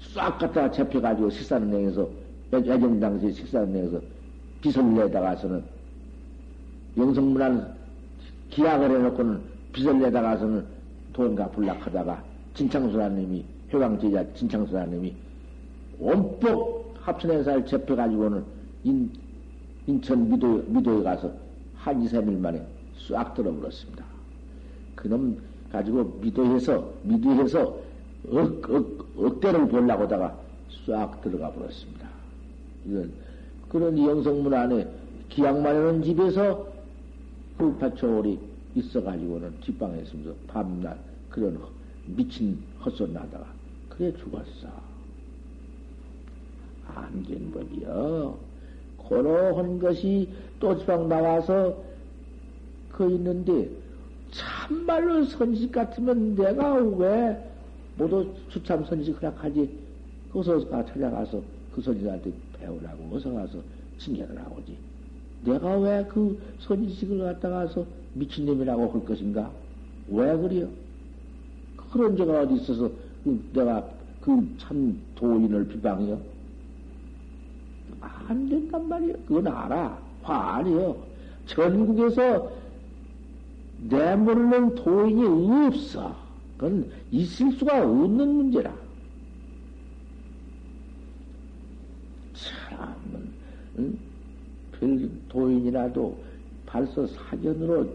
[0.00, 2.08] 싹 갖다가 잡혀가지고 식사는 행해서,
[3.32, 4.00] 식사는 행해서
[4.60, 5.62] 빚을 내다가서는
[6.96, 7.74] 영성문 안
[8.50, 9.40] 기약을 해놓고는
[9.72, 10.64] 빚을 내다가서는
[11.12, 12.22] 돈 갚으려고 하다가
[12.54, 15.14] 진창수라님이 회광제자 진창수라님이
[16.00, 18.44] 원폭 합천회사를 접해가지고는
[18.84, 19.10] 인,
[19.86, 21.32] 인천 미도, 미도에 가서
[21.76, 22.62] 한 2, 3일 만에
[23.08, 24.04] 싹 들어버렸습니다.
[24.94, 25.38] 그놈
[25.72, 27.78] 가지고 미도에서, 미도에서
[28.28, 30.36] 억, 억, 억대를 보려고 하다가
[30.86, 32.09] 싹 들어가 버렸습니다.
[32.86, 33.12] 이런,
[33.68, 34.86] 그런 영성문 안에
[35.28, 36.66] 기약만 해놓은 집에서
[37.58, 38.38] 흑파초월이
[38.74, 40.96] 있어가지고는 뒷방에 있으면서 밤낮
[41.28, 41.58] 그런
[42.06, 43.46] 미친 헛소리 나다가
[43.88, 44.68] 그래 죽었어.
[46.94, 48.38] 안견법이여.
[49.08, 51.76] 그러한 것이 또 지방 나와서
[52.92, 53.68] 그 있는데
[54.30, 57.36] 참말로 선식 같으면 내가 왜
[57.96, 59.68] 모두 수참 선식 허락하지?
[60.32, 61.42] 거기서 찾아가서
[61.74, 63.58] 그 선식한테 배우라고 어서 가서
[63.98, 64.76] 칭찬을 하고지.
[65.44, 69.50] 내가 왜 그 선식을 갖다 가서 미친놈이라고 할 것인가?
[70.08, 70.68] 왜 그래요?
[71.92, 72.90] 그런 적가 어디 있어서
[73.24, 73.88] 그 내가
[74.20, 76.20] 그 참 도인을 비방해요?
[78.00, 79.14] 안 된단 말이에요.
[79.26, 79.98] 그건 알아.
[80.22, 80.96] 화 아니에요.
[81.46, 82.52] 전국에서
[83.88, 86.14] 내 모르는 도인이 없어.
[86.58, 88.74] 그건 있을 수가 없는 문제라.
[92.34, 93.32] 참은,
[93.80, 93.98] 응?
[94.72, 96.16] 별 도인이라도
[96.66, 97.88] 벌써 사견으로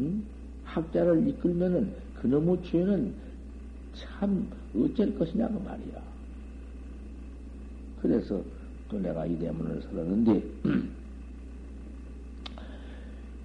[0.00, 0.22] 응?
[0.64, 3.12] 학자를 이끌면은 그놈의 죄는
[3.94, 6.02] 참 어쩔 것이냐고 그 말이야.
[8.02, 8.42] 그래서
[8.88, 10.42] 또 내가 이 대문을 설었는데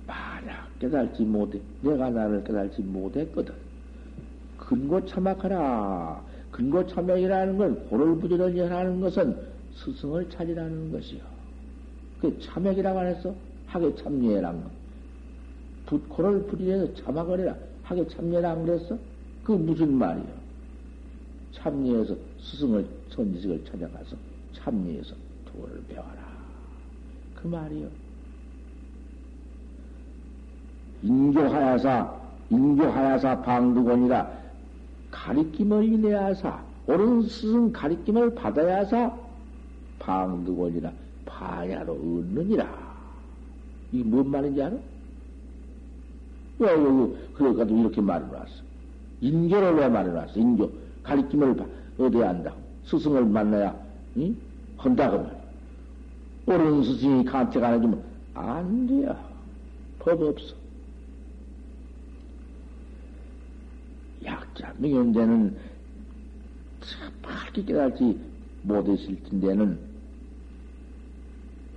[0.07, 3.53] 만약 깨달지 못해 내가 나를 깨달지 못했거든.
[4.57, 6.23] 근고 참악하라.
[6.51, 9.35] 근고 참악이라는 건 고를 부지런히 하는 것은
[9.75, 11.21] 스승을 찾으라는 것이요.
[12.21, 13.35] 그 참악이라고 안 했어?
[13.67, 15.99] 하게 참여해란 거.
[16.09, 17.55] 코를 부리해서 참아거리라.
[17.83, 18.97] 하게 참여해라 안 그랬어?
[19.43, 20.25] 그 무슨 말이야?
[21.53, 24.15] 참여해서 스승을, 선지식을 찾아가서
[24.53, 26.25] 참여해서 도를 배워라.
[27.35, 27.87] 그 말이요.
[31.03, 32.11] 인교하야사,
[32.49, 34.31] 인교하야사 방두권이라
[35.11, 39.24] 가리킴을 인해야사, 옳은 스승 가리킴을 받아야사
[40.05, 40.91] 방두권이라
[41.25, 42.95] 반야로 얻느니라.
[43.91, 44.77] 이게 뭔 말인지 알아?
[46.59, 48.63] 왜 여기 그래가지고 이렇게 말해놨어?
[49.21, 50.39] 인교를 왜 말해놨어?
[50.39, 50.71] 인교
[51.03, 51.55] 가리킴을
[51.97, 52.57] 어디에 한다고?
[52.85, 53.75] 스승을 만나야
[54.17, 54.37] 응?
[54.77, 55.45] 한다고 말이야.
[56.47, 58.03] 옳은 스승이 간택 안 해주면
[58.35, 59.17] 안 돼요.
[59.97, 60.53] 법 없어.
[64.23, 65.57] 약자 명현대는
[66.81, 68.19] 참 밝게 깨달지
[68.61, 69.94] 못했을 텐데는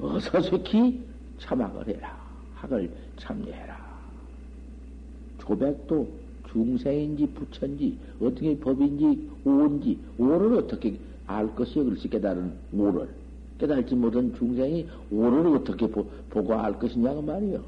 [0.01, 1.01] 어서 새끼
[1.41, 2.17] 참학을 해라.
[2.55, 3.77] 학을 참여해라.
[5.39, 6.09] 조백도
[6.51, 13.09] 중생인지 부처인지 어떻게 법인지 오인지 오를 어떻게 알 것이요 그렇지 깨달은 오를
[13.59, 17.63] 깨달지 못한 중생이 오를 어떻게 보, 보고 알 것이냐고 말이요.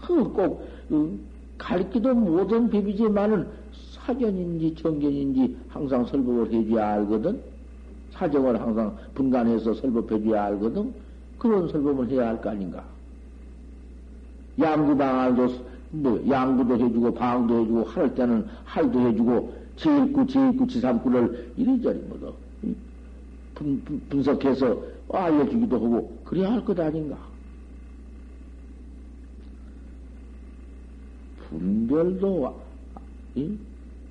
[0.00, 1.20] 꼭 응,
[1.58, 3.46] 가르치도 못한 법이지만은
[3.92, 7.40] 사견인지 정견인지 항상 설법을 해줘야 알거든.
[8.20, 10.92] 사정을 항상 분간해서 설법해 줘야 알거든.
[11.38, 12.84] 그런 설법을 해야 할 거 아닌가.
[14.58, 15.48] 양구방할도
[15.92, 22.36] 뭐 양구도 해주고 방도 해주고 할 때는 할도 해주고 제일구 제이구 제삼구를 이리저리 뭐도
[23.54, 24.78] 분, 분, 분석해서
[25.10, 27.16] 알려주기도 하고 그래야 할 것 아닌가.
[31.48, 32.60] 분별도
[33.34, 33.56] 이?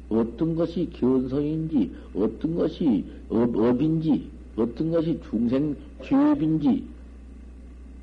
[0.10, 6.84] 어떤 것이 견성인지 어떤 것이 업, 업인지 어떤 것이 중생 죄업인지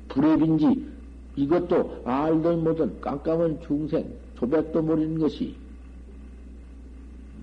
[0.09, 0.85] 불업인지
[1.35, 4.05] 이것도 알들 못한 깜깜한 중생
[4.39, 5.55] 조백도 모르는 것이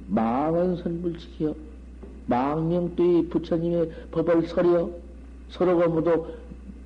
[0.09, 1.55] 망은 선불치기여
[2.27, 4.90] 망명도의 부처님의 법을 서려
[5.50, 6.27] 서로가 모두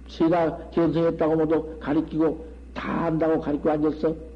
[0.08, 4.27] 제가 견성했다고 모두 가리키고 다 한다고 가리키고 앉았어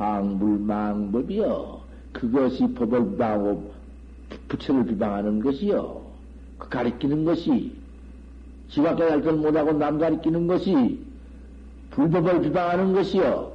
[0.00, 1.80] 방불망법이여
[2.12, 3.70] 그것이 법을 비방하고
[4.48, 6.00] 부처를 비방하는 것이요
[6.58, 7.72] 그 가리키는 것이
[8.70, 11.04] 지가 깨달을 걸 못하고 남 가리키는 것이
[11.90, 13.52] 불법을 비방하는 것이요.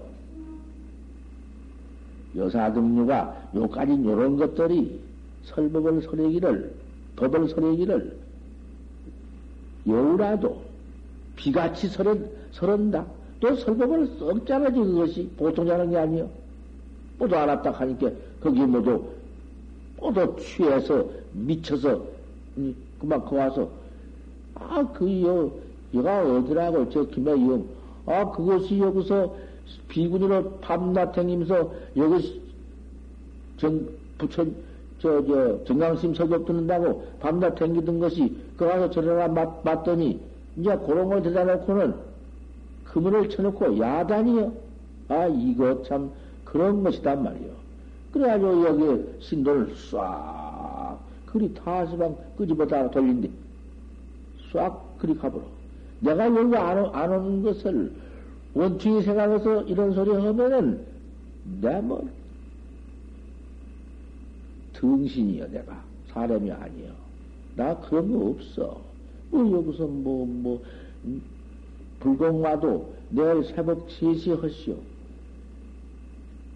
[2.35, 4.99] 여사 등류가 요까지 요런 것들이
[5.45, 6.75] 설법을 설레기를,
[7.15, 8.17] 법을 설레기를
[9.87, 10.61] 여우라도
[11.37, 13.05] 비같이 설은, 설은다.
[13.39, 15.29] 또 설법을 썩 잘하지, 그것이.
[15.37, 16.29] 보통 잘하는 게 아니요.
[17.17, 19.03] 모두 알았다 하니까 거기 모두,
[19.99, 22.01] 모두 취해서, 미쳐서,
[22.99, 23.69] 그만 거 와서
[24.55, 25.51] 아, 그, 여,
[25.93, 27.65] 여가 어디라고, 저 김해영.
[28.05, 29.35] 아, 그것이 여기서
[29.89, 32.41] 비군으로 밤낮 다니면서 여기
[33.57, 34.55] 정, 부천,
[34.99, 40.19] 저, 저, 정강심 서적 듣는다고 밤낮 댕기던 것이, 그 가서 저러나 맞, 맞더니,
[40.57, 41.93] 이제 그런 걸 대다 놓고는
[42.95, 44.53] 그물을 쳐놓고 야단이요.
[45.09, 46.09] 아, 이거 참
[46.45, 47.51] 그런 것이단 말이요.
[48.13, 53.29] 그래가지고 여기 신도를 싹, 그리 다시방 끄집어다 돌린디.
[54.53, 55.43] 싹 그리 가버려.
[55.99, 57.91] 내가 여기 안, 안 오는 것을
[58.53, 60.79] 원충이 생각해서 이런 소리 하면은
[61.59, 62.09] 내 뭐,
[64.71, 65.83] 등신이여, 내가.
[66.13, 66.91] 사람이 아니여.
[67.57, 68.79] 나 그런 거 없어.
[69.31, 70.63] 뭐, 여기서 뭐, 뭐,
[71.03, 71.21] 음,
[71.99, 74.75] 불공와도 내일 새벽 3시 하시오.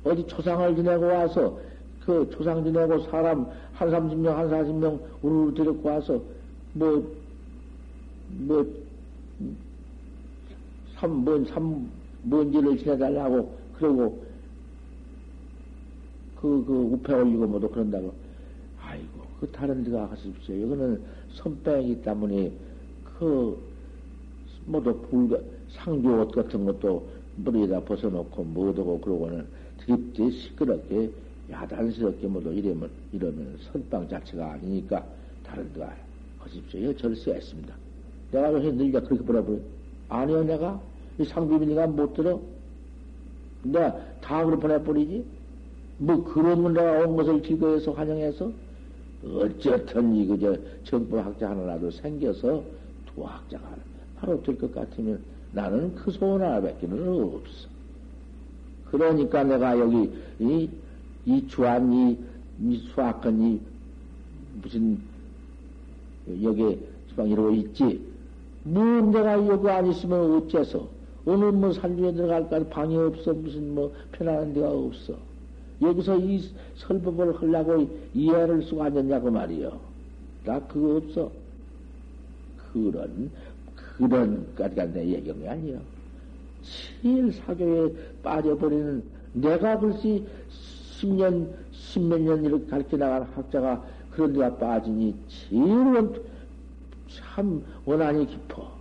[0.04, 1.60] 어디 초상을 지내고 와서,
[2.06, 6.22] 그 초상 지내고 사람 한 30명, 한 40명 우르르 데리고 와서,
[6.74, 7.04] 뭐,
[8.30, 8.66] 뭐,
[10.96, 11.90] 삼, 뭔, 삼,
[12.24, 14.24] 먼지를 지내달라고, 그러고,
[16.36, 18.14] 그, 그, 우패 올리고 뭐도 그런다고.
[18.82, 20.56] 아이고, 그 다른 데가 가십시오.
[20.56, 21.02] 이거는
[21.34, 22.52] 선배이기 때문에,
[23.18, 23.58] 그,
[24.70, 25.38] 뭐도 불가,
[25.70, 29.46] 상주 옷 같은 것도 머리에다 벗어놓고 뭐도고 그러고는
[29.80, 31.10] 드립대 시끄럽게
[31.50, 35.04] 야단스럽게 뭐도 이러면, 이러면 선빵 자체가 아니니까
[35.44, 35.96] 다른 데가
[36.40, 36.96] 하십시오.
[36.96, 37.74] 절세했습니다.
[38.32, 39.58] 내가 왜 늘려 그렇게 보라버려?
[40.10, 40.80] 아니요, 내가?
[41.18, 42.40] 이 상비비니가 못 들어?
[43.64, 45.26] 내가 다 그렇게 보내버리지?
[45.98, 48.52] 뭐 그런 건 내가 온 것을 즐거워해서 환영해서?
[49.34, 52.64] 어쨌든 이 그저 정법학자 하나라도 생겨서
[53.08, 53.76] 두 학자가
[54.20, 55.20] 바로 될 것 같으면
[55.52, 57.68] 나는 그 소원 하나밖에는 없어.
[58.92, 60.70] 그러니까 내가 여기 이,
[61.26, 62.18] 이 주한 이,
[62.62, 63.60] 이 수학한 이
[64.62, 65.00] 무슨
[66.44, 66.78] 여기
[67.14, 68.02] 수학 이러고 있지.
[68.64, 70.88] 뭐 내가 여기 안 있으면 어째서?
[71.26, 73.34] 오늘 뭐 산중에 들어갈까 방이 없어.
[73.34, 75.14] 무슨 뭐 편안한 데가 없어.
[75.82, 76.44] 여기서 이
[76.76, 79.80] 설법을 하려고 이해를 쓰고 앉았냐고 말이요.
[80.46, 81.32] 나 그거 없어.
[82.74, 83.32] 그런,
[84.00, 85.80] 그런 까지가 내 얘기가 아니야.
[87.02, 87.94] 제일 사교에
[88.24, 95.64] 빠져버리는 내가 글쎄 십년, 십몇 년 이렇게 가르쳐 나간 학자가 그런 데가 빠지니 제일
[97.10, 98.72] 참 원한이 깊어.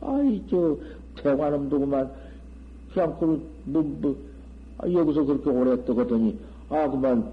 [0.00, 0.76] 아이, 저,
[1.16, 2.10] 대관음도 그만,
[2.92, 4.16] 그냥, 그, 뭐, 뭐,
[4.78, 6.38] 아, 여기서 그렇게 오래 떠거더니,
[6.70, 7.30] 아, 그만,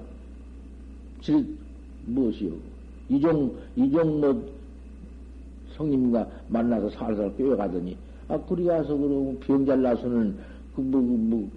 [1.21, 1.45] 질,
[2.05, 2.51] 무엇이요?
[3.09, 4.57] 이종, 이종 뭐,
[5.77, 10.37] 성님과 만나서 살살 꿰어가더니, 아, 그리 가서 그러고 병잘 나서는,
[10.75, 11.49] 그, 뭐, 뭐,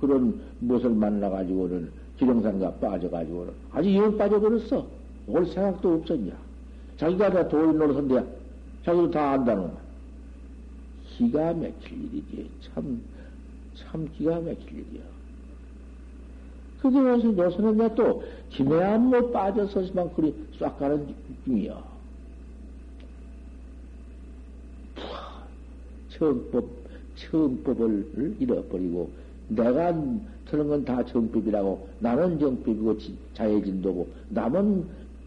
[0.00, 4.86] 그런 무엇을 만나가지고는 지령산가 빠져가지고는 아주 영 빠져버렸어.
[5.28, 6.32] 올 생각도 없었냐.
[6.96, 8.24] 자기가 다 도인 노릇한데
[8.84, 9.72] 자기도 다 안다는 말.
[11.04, 12.50] 기가 막힐 일이지.
[12.62, 13.00] 참,
[13.76, 15.02] 참 기가 막힐 일이야.
[16.80, 21.14] 그게 무슨 요새는 내가 또 김해안 못 빠져서지만 그리 싹 가는
[21.44, 21.87] 중이야.
[26.18, 26.64] 처음법,
[27.16, 29.10] 처음법을 잃어버리고
[29.48, 29.94] 내가
[30.48, 32.98] 저런 건다 정법이라고 나는 정법이고
[33.34, 34.84] 자해진도고 남은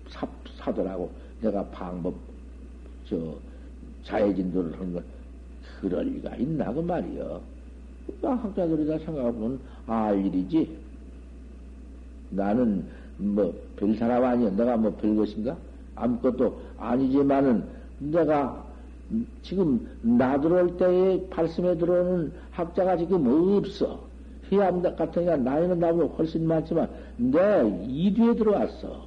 [0.10, 0.28] 사,
[0.58, 1.10] 사도라고
[1.42, 2.14] 내가 방법
[3.08, 3.36] 저
[4.04, 5.04] 자해진도를 하는 건
[5.80, 7.42] 그럴 리가 있나 그 말이여.
[8.22, 10.78] 학자들이 다 생각해보면 알 일이지.
[12.32, 12.86] 나는
[13.18, 14.50] 뭐 별 사람 아니야.
[14.52, 15.58] 내가 뭐 별 것인가?
[15.96, 17.64] 아무것도 아니지만은
[18.00, 18.61] 내가
[19.42, 24.00] 지금 나 들어올 때에 발심에 들어오는 학자가 지금 없어.
[24.50, 29.06] 희암 같은 게 나이는 나보다 훨씬 많지만 내 이 뒤에 들어왔어.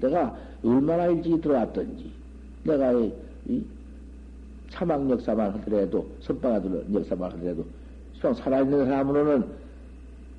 [0.00, 2.10] 내가 얼마나 일찍 들어왔던지.
[2.64, 3.12] 내가 이,
[3.48, 3.62] 이
[4.70, 7.64] 사막 역사만 하더라도 선방하던 역사만 하더라도
[8.14, 9.44] 수상 살아있는 사람으로는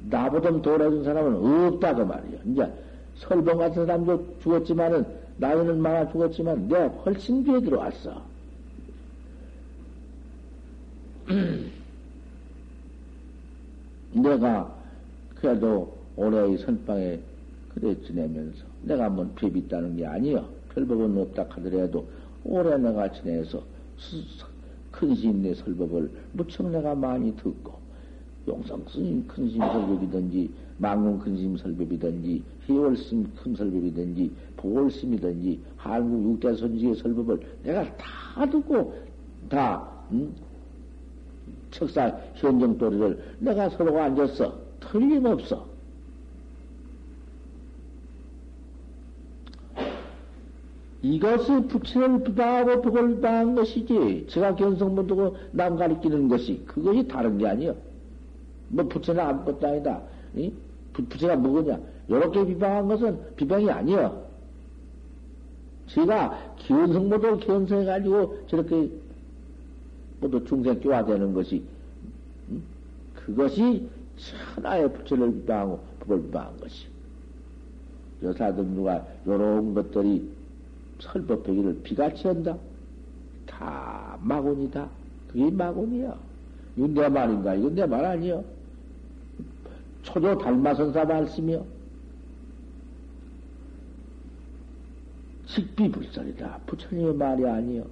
[0.09, 2.39] 나보다 돌아준 사람은 없다 그 말이야.
[2.45, 2.71] 이제
[3.15, 5.05] 설봉 같은 사람도 죽었지만은
[5.37, 8.21] 나이는 많아 죽었지만 내가 훨씬 뒤에 들어왔어.
[14.13, 14.73] 내가
[15.35, 17.19] 그래도 올해의 선방에
[17.73, 20.47] 그래 지내면서 내가 뭔 핍이 있다는 게 아니여.
[20.73, 22.07] 별법은 없다 하더라도
[22.43, 23.61] 올해 내가 지내서
[24.91, 27.73] 큰 스님네 설법을 무척 내가 많이 듣고
[28.47, 35.59] 용성 스님 큰 스님 설법이든지 망공 큰 스님 설법이든지 희월 스님 큰 설법이든지 보월 스님이든지
[35.77, 38.95] 한국 육대 선지의 설법을 내가 다 듣고
[39.49, 40.33] 다 음?
[41.71, 44.57] 척사 현정 도리를 내가 서로가 앉았어.
[44.79, 45.65] 틀림없어.
[51.01, 54.27] 이것이 부처를 비방하고 복을 비방한 것이지.
[54.29, 57.75] 제가 견성못 두고 남 가리키는 것이 그것이 다른 게 아니요.
[58.69, 60.01] 뭐 부처는 아무것도 아니다.
[60.35, 60.51] 이?
[60.93, 61.79] 부처가 뭐냐?
[62.07, 64.23] 이렇게 비방한 것은 비방이 아니요.
[65.87, 68.89] 제가 견성모도 견성해가지고 저렇게
[70.19, 71.63] 모두 중생 교화되는 것이
[72.49, 72.63] 음?
[73.13, 73.87] 그것이
[74.55, 76.87] 천하의 부처를 비방하고 법을 비방한 것이
[78.23, 80.27] 여사들 누가 요런 것들이
[80.99, 82.57] 설법하기를 비같이 한다?
[83.45, 84.89] 다 마곤이다.
[85.31, 86.17] 그게 마곤이야.
[86.77, 87.53] 이건 내 말인가?
[87.53, 88.43] 이건 내 말 아니여.
[90.01, 91.63] 초조 달마선사 말씀이여.
[95.47, 96.59] 직비불설이다.
[96.65, 97.85] 부처님의 말이 아니여.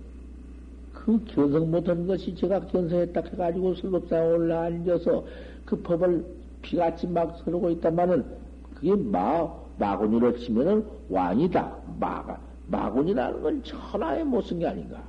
[1.06, 5.24] 그 견성 못한 것이 제가 견성했다 해가지고 설법상에 올라 앉아서
[5.64, 6.26] 그 법을
[6.64, 8.26] 피같이 막 서르고 있다마는
[8.74, 9.48] 그게 마,
[9.78, 11.76] 마군이로 치면은 왕이다.
[12.00, 12.40] 마가,
[12.70, 15.04] 마군이라는 건 천하에 못 쓴 게 아닌가.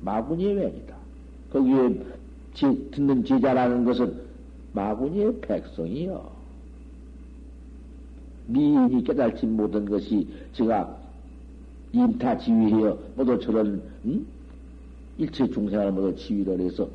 [0.00, 0.96] 마군이의 왕이다.
[1.52, 2.02] 거기에
[2.54, 4.20] 제, 듣는 제자라는 것은
[4.72, 6.28] 마군이의 백성이요.
[8.48, 10.96] 미인이 깨달지 못한 것이 제가
[11.92, 14.26] 임타 지휘하여 모두 저런 응?
[15.18, 16.88] 일체 중생을 모두 지휘를 해서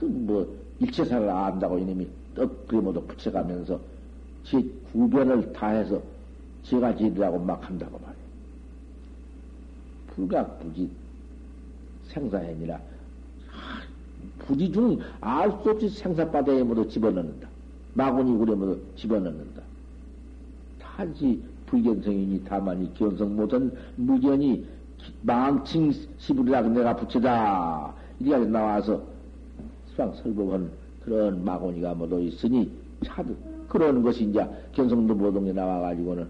[0.00, 0.46] 뭐
[0.80, 3.80] 일체사를 안다고 이놈이 떡 그래 모두 붙여가면서
[4.44, 4.62] 제
[4.92, 6.02] 구변을 다해서
[6.64, 8.22] 제가 지으라고 막 한다고 말이야.
[10.14, 10.90] 불각부지
[12.08, 12.80] 생사행이라
[14.40, 17.48] 부지 중 알 수 없이 생사바다에 모두 집어넣는다.
[17.94, 19.62] 마구니 굴에 모두 집어넣는다.
[20.80, 24.66] 단지 불견성이니 다만 이 견성 못한 무견이
[25.22, 27.94] 망칭 시부리라 내가 붙여다.
[28.20, 29.02] 이리까지 나와서
[29.90, 30.70] 수상 설법한
[31.04, 32.70] 그런 마고니가 모두 있으니
[33.04, 33.34] 차도
[33.68, 36.26] 그런 것이 이제 견성도 보동에 나와가지고는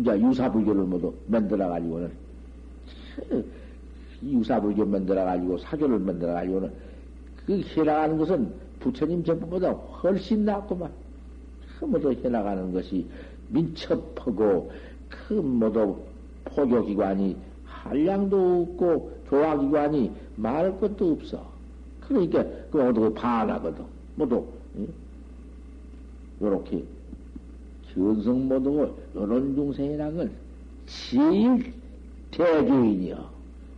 [0.00, 2.10] 이제 유사불교를 모두 만들어가지고는
[4.22, 6.72] 유사불교 만들어가지고 사교를 만들어가지고는
[7.46, 10.90] 그 해나가는 것은 부처님 전부보다 훨씬 낫구만.
[11.78, 13.06] 그 모두 해나가는 것이
[13.48, 14.70] 민첩하고
[15.08, 15.96] 그 모두
[16.44, 17.36] 포교기관이
[17.82, 21.50] 한량도 없고 조화기관이 말할 것도 없어.
[22.00, 23.84] 그러니까 그 모두 반하거든.
[24.16, 24.44] 모두
[26.40, 26.84] 요렇게
[27.92, 30.30] 견성 모두 요런 중생이라는 건
[30.86, 31.72] 제일
[32.30, 33.30] 대주인이여.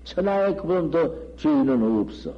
[0.05, 2.35] 천하에 더 주인은 없어.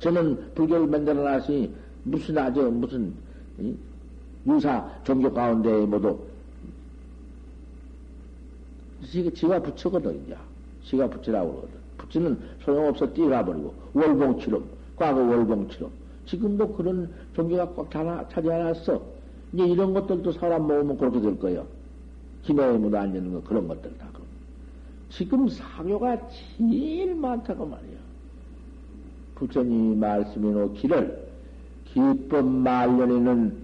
[0.00, 1.72] 저는 불교를 만들어 놨으니
[2.04, 3.12] 무슨 아주 무슨
[4.46, 6.18] 유사 종교 가운데 모두
[9.04, 10.36] 지, 지가 부처거든, 이제.
[10.88, 11.78] 지가 부처라고 그러거든.
[11.98, 14.64] 부처는 소용없어 뛰어가버리고, 월봉치럼,
[14.96, 15.90] 과거 월봉치럼.
[16.26, 19.00] 지금도 그런 종교가 꽉 차지해놨어.
[19.52, 21.66] 이제 이런 것들도 사람 모으면 그렇게 될 거예요.
[22.42, 24.08] 기내에 묻어 앉는 거, 그런 것들 다.
[25.10, 26.18] 지금 사교가
[26.58, 27.98] 제일 많다고 말이야.
[29.36, 31.28] 부처님이 말씀해 놓기를
[31.86, 33.56] 기법 말년에는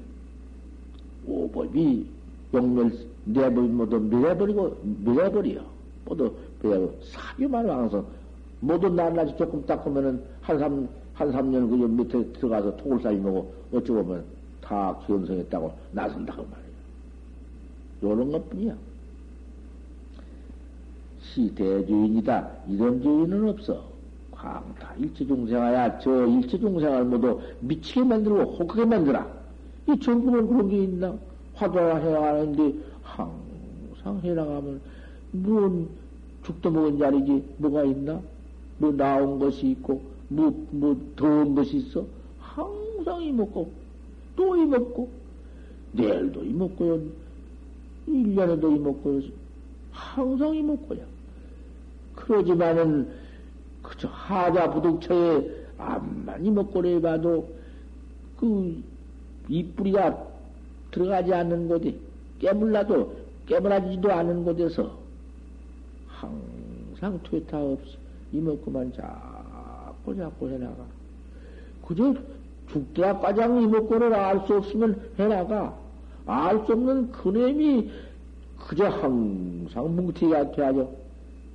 [1.27, 2.07] 오법이
[2.53, 2.93] 용멸
[3.25, 5.63] 내버리 모두 밀어버리고 밀어버려
[6.05, 6.33] 모두
[6.65, 8.03] 그래고 사교만 왕서
[8.61, 14.25] 모두 낱낱이 조금 닦으면은 한 삼 한삼년 그 밑에 들어가서 토굴 쌓이고 어쩌고 보면
[14.63, 16.65] 다 견성했다고 나선다고 말이야.
[18.03, 18.75] 요런 것 뿐이야.
[21.21, 22.49] 시 대주인이다.
[22.69, 23.85] 이런 주인은 없어.
[24.33, 29.25] 광타 일체중생하야 저 일체중생을 모두 미치게 만들고 혹하게 만들어.
[29.89, 31.15] 이 전부는 그런 게 있나?
[31.55, 34.81] 화두를 해나가는데 항상 해나가면
[35.33, 35.89] 무슨
[36.45, 38.21] 죽도 먹은 자리지 뭐가 있나?
[38.79, 42.05] 뭐 나온 것이 있고 뭐, 뭐 더운 것이 있어?
[42.39, 43.71] 항상 이 먹고
[44.37, 45.09] 또 이 먹고
[45.93, 47.01] 내일도 이 먹고요.
[48.07, 49.23] 1 년에도 이 먹고요.
[49.93, 51.01] 항상 이 먹고요.
[52.17, 53.09] 그러지만은
[53.83, 57.49] 그저 하자 부득처에 암만 이 먹고래 봐도
[58.39, 58.83] 그
[59.49, 60.27] 이뿌리가
[60.91, 61.95] 들어가지 않는 곳에
[62.41, 63.15] 깨물라도
[63.47, 65.04] 깨물어지지도 않은 곳에서
[67.01, 67.97] 항상 퇴타 없이
[68.33, 70.85] 이먹고만 자꾸 자꾸 해나가.
[71.87, 72.15] 그저
[72.73, 75.77] 죽더라 과장 이먹고를 알 수 없으면 해나가.
[76.27, 77.91] 알 수 없는 그놈이
[78.67, 80.91] 그저 항상 뭉티가 돼야죠.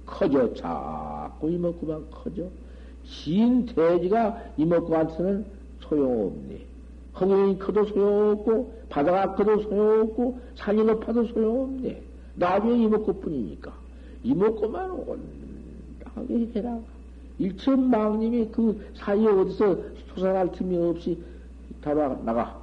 [0.05, 0.53] 커져.
[0.53, 2.43] 자꾸 이먹고만 커져.
[3.05, 5.45] 진 돼지가 이먹고한테는
[5.81, 6.65] 소용없네.
[7.19, 12.01] 허공이 커도 소용없고, 바다가 커도 소용없고, 산이 높아도 소용없네.
[12.35, 13.73] 나중에 이먹고 뿐이니까.
[14.23, 16.79] 이먹고만 온당하게 해라.
[17.37, 19.77] 일천 망님이 그 사이에 어디서
[20.13, 21.17] 솟아날 틈이 없이
[21.81, 22.59] 다아 나가.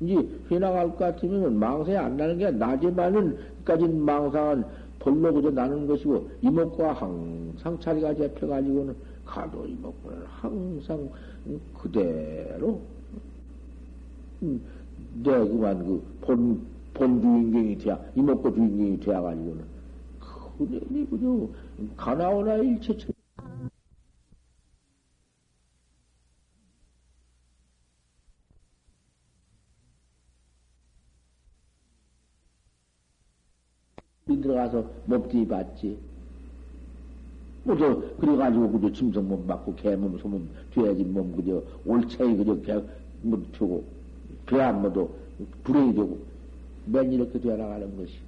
[0.00, 4.64] 이제 해나갈 것 같으면 망상이 안 나는 게 낮에만은, 까지 망상은
[4.98, 8.94] 벌로 그저 나는 것이고, 이목과 항상 자리가 잡혀가지고는
[9.24, 11.08] 가도 이목과는 항상
[11.78, 12.80] 그대로,
[14.42, 14.60] 음,
[15.22, 16.60] 내 그만 그 본,
[16.94, 19.75] 본 주인공이 돼야, 이목과 주인공이 돼야가지고는,
[20.58, 21.48] 그대니 그저
[21.96, 23.12] 가나오나 일체처
[34.46, 35.98] 들어가서 몸띠 봤지.
[37.64, 43.84] 뭐저 그래가지고 그저 짐승 몸 받고 개몸 소몸 돼야지 몸 그저 올챙이 그저 개뭐 되고
[44.46, 45.12] 배안 뭐도
[45.64, 46.18] 불행이 되고
[46.86, 48.25] 맨 이렇게 되어 나가는 것이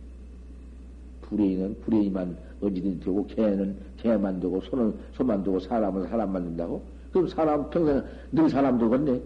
[1.28, 7.68] 불행이는 불행이만 어디든 되고 개는 개만 되고 손은 손만 되고 사람은 사람만 된다고 그럼 사람
[7.70, 8.02] 평생
[8.32, 9.20] 늘 사람 되겠네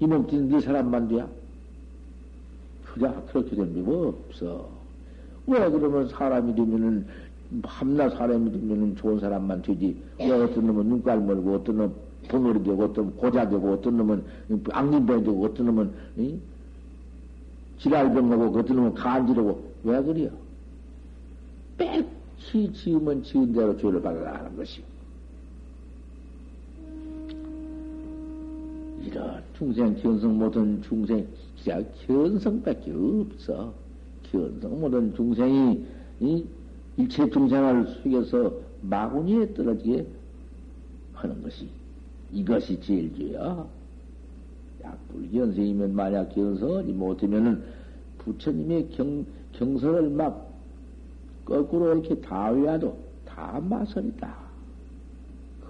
[0.00, 1.28] 이 몸띠는 늘 사람만 돼야
[2.98, 4.68] 그자 그렇게 된게뭐 없어.
[5.46, 7.06] 왜 그러면 사람이 되면은,
[7.62, 9.96] 밤낮 사람이 되면은 좋은 사람만 되지.
[10.18, 11.92] 왜 어떤 놈은 눈깔 멀고, 어떤 놈은
[12.28, 14.24] 벙어리 되고, 어떤 놈은 고자 되고, 어떤 놈은
[14.70, 16.38] 악린병 되고, 어떤 놈은, 이?
[17.78, 20.30] 지랄병 하고, 어떤 놈은 간지르고, 왜 그래요?
[21.78, 24.84] 빽히 지으면 지은 대로 죄를 받아라 하는 것이요.
[29.04, 31.26] 이런 중생, 견성 모든 중생,
[31.56, 33.72] 진짜 견성밖에 없어.
[34.30, 35.86] 견성 모든 중생이
[36.20, 36.44] 이
[36.96, 38.52] 일체 중생을 숙여서
[38.82, 40.06] 마구니에 떨어지게
[41.14, 41.68] 하는 것이
[42.32, 43.66] 이것이 제일 죄야.
[44.84, 47.62] 약불 견성이면 만약 견성이 못하면은
[48.18, 50.47] 부처님의 경, 경선을 막
[51.48, 54.36] 거꾸로 이렇게 다 외워도 다 마설이다.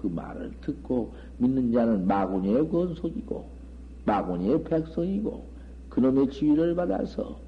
[0.01, 3.49] 그 말을 듣고 믿는 자는 마구니의 권속이고
[4.05, 5.45] 마구니의 백성이고
[5.89, 7.39] 그놈의 지위를 받아서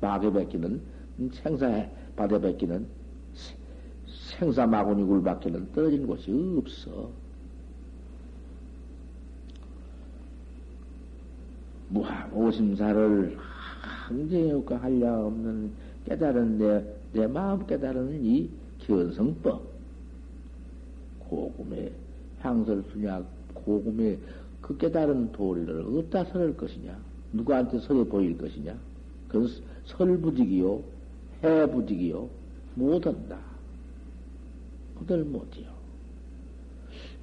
[0.00, 0.80] 마개 뱉기는
[1.32, 2.86] 생사에 받아 뱉기는
[4.06, 7.10] 생사 마구니 굴밖에는 떨어진 곳이 없어.
[11.88, 13.36] 무한 오심사를
[13.80, 15.72] 항쟁효과 하려 없는
[16.06, 18.48] 깨달은 내, 내 마음 깨달은 이
[18.78, 19.68] 견성법.
[21.20, 21.92] 고금의
[22.40, 24.18] 향설 수냐, 고금의
[24.60, 26.98] 그 깨달은 도리를 어디다 설할 것이냐?
[27.32, 28.76] 누구한테 설해 보일 것이냐?
[29.28, 29.48] 그건
[29.86, 30.82] 설부직이요,
[31.42, 32.28] 해부직이요,
[32.74, 33.38] 못한다.
[34.96, 35.70] 포들 못이요.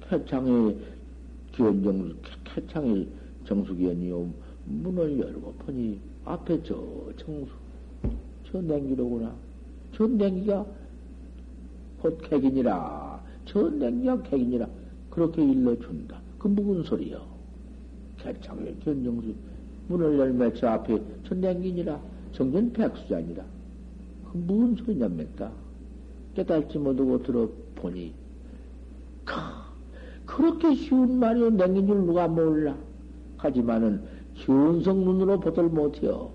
[0.08, 0.78] 쾌창의
[1.52, 3.06] 기원정, 쾌창의
[3.44, 4.28] 정수기원이요.
[4.64, 6.82] 문을 열고 보니 앞에 저
[7.16, 7.50] 정수,
[8.50, 9.47] 저 냉기로구나.
[9.98, 10.64] 저 냉기가
[12.00, 13.20] 곧 객이니라.
[13.46, 14.68] 저 냉기가 객이니라.
[15.10, 16.20] 그렇게 일러준다.
[16.38, 17.26] 그 무슨 소리요?
[18.18, 19.34] 쾌창의 견정수,
[19.88, 22.00] 문을 열매 저 앞에 저 냉기니라.
[22.30, 23.42] 정전 백수자니라.
[24.30, 25.50] 그 무슨 소리냐, 맺다.
[26.34, 28.12] 깨달지 못하고 들어보니,
[30.26, 31.50] 그렇게 쉬운 말이요.
[31.50, 32.76] 냉긴 줄 누가 몰라.
[33.38, 34.02] 하지만은,
[34.34, 36.30] 현성 눈으로 보들 못해요.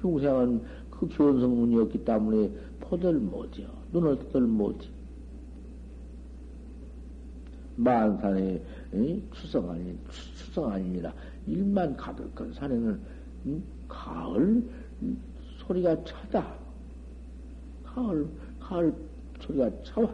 [0.00, 0.60] 중생은
[0.98, 3.68] 그 현성 눈이었기 때문에 보들 못해요.
[3.92, 4.88] 눈을 뜨들 못해.
[7.76, 8.62] 만산에
[9.32, 11.12] 추석 아니 추석 아니니라
[11.46, 13.00] 일만 가득한 산에는
[13.46, 14.62] 음, 가을
[15.58, 16.54] 소리가 차다.
[17.84, 18.26] 가을
[18.58, 18.94] 가을
[19.40, 20.10] 소리가 차와.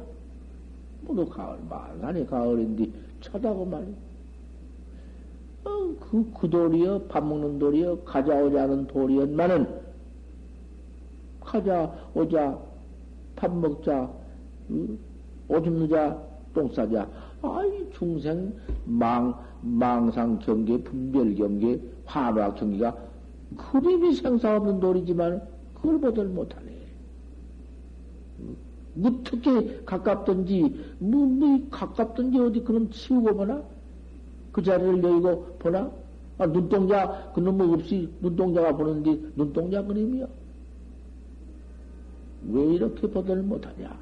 [1.02, 3.94] 모두 가을 만산에 가을인데 차다고 말이야.
[5.64, 9.81] 어, 그, 그 돌이여, 밥 먹는 돌이여, 오자 하는 돌이었만은,
[11.52, 12.58] 가자 오자,
[13.36, 14.10] 밥 먹자,
[14.70, 14.98] 응?
[15.48, 16.18] 오줌 누자,
[16.54, 17.06] 똥 싸자.
[17.42, 18.54] 아이, 중생,
[18.86, 22.96] 망, 망상 경계, 분별 경계, 화화 경계가
[23.58, 25.42] 그림이 생사 없는 돌이지만,
[25.74, 26.72] 그걸 보들 못하네.
[28.94, 33.62] 무특히 가깝든지, 뭐, 뭐, 가깝든지 어디 그럼 치우고 보나?
[34.52, 35.90] 그 자리를 여의고 보나?
[36.38, 40.41] 아, 눈동자, 그놈의 없이 눈동자가 보는데 눈동자 그림이요.
[42.50, 43.96] 왜 이렇게 보도를 못하냐?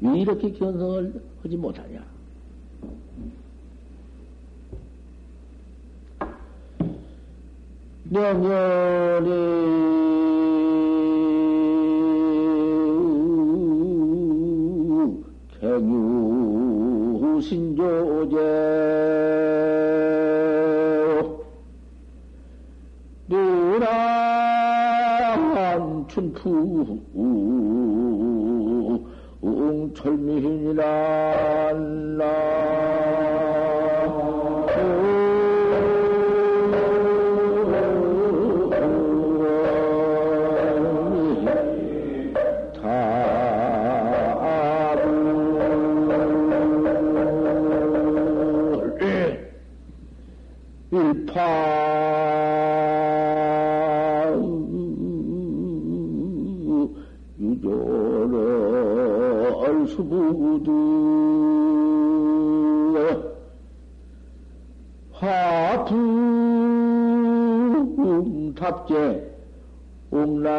[0.00, 2.04] 왜 이렇게 견성을 하지 못하냐?
[8.04, 9.28] 명렬에
[15.60, 18.82] 갱유 신조제
[26.08, 27.00] 춘푸
[29.42, 30.82] 웅철미hin이라
[32.22, 33.21] 탑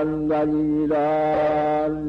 [0.03, 0.97] 난간이라.
[1.87, 2.02] 나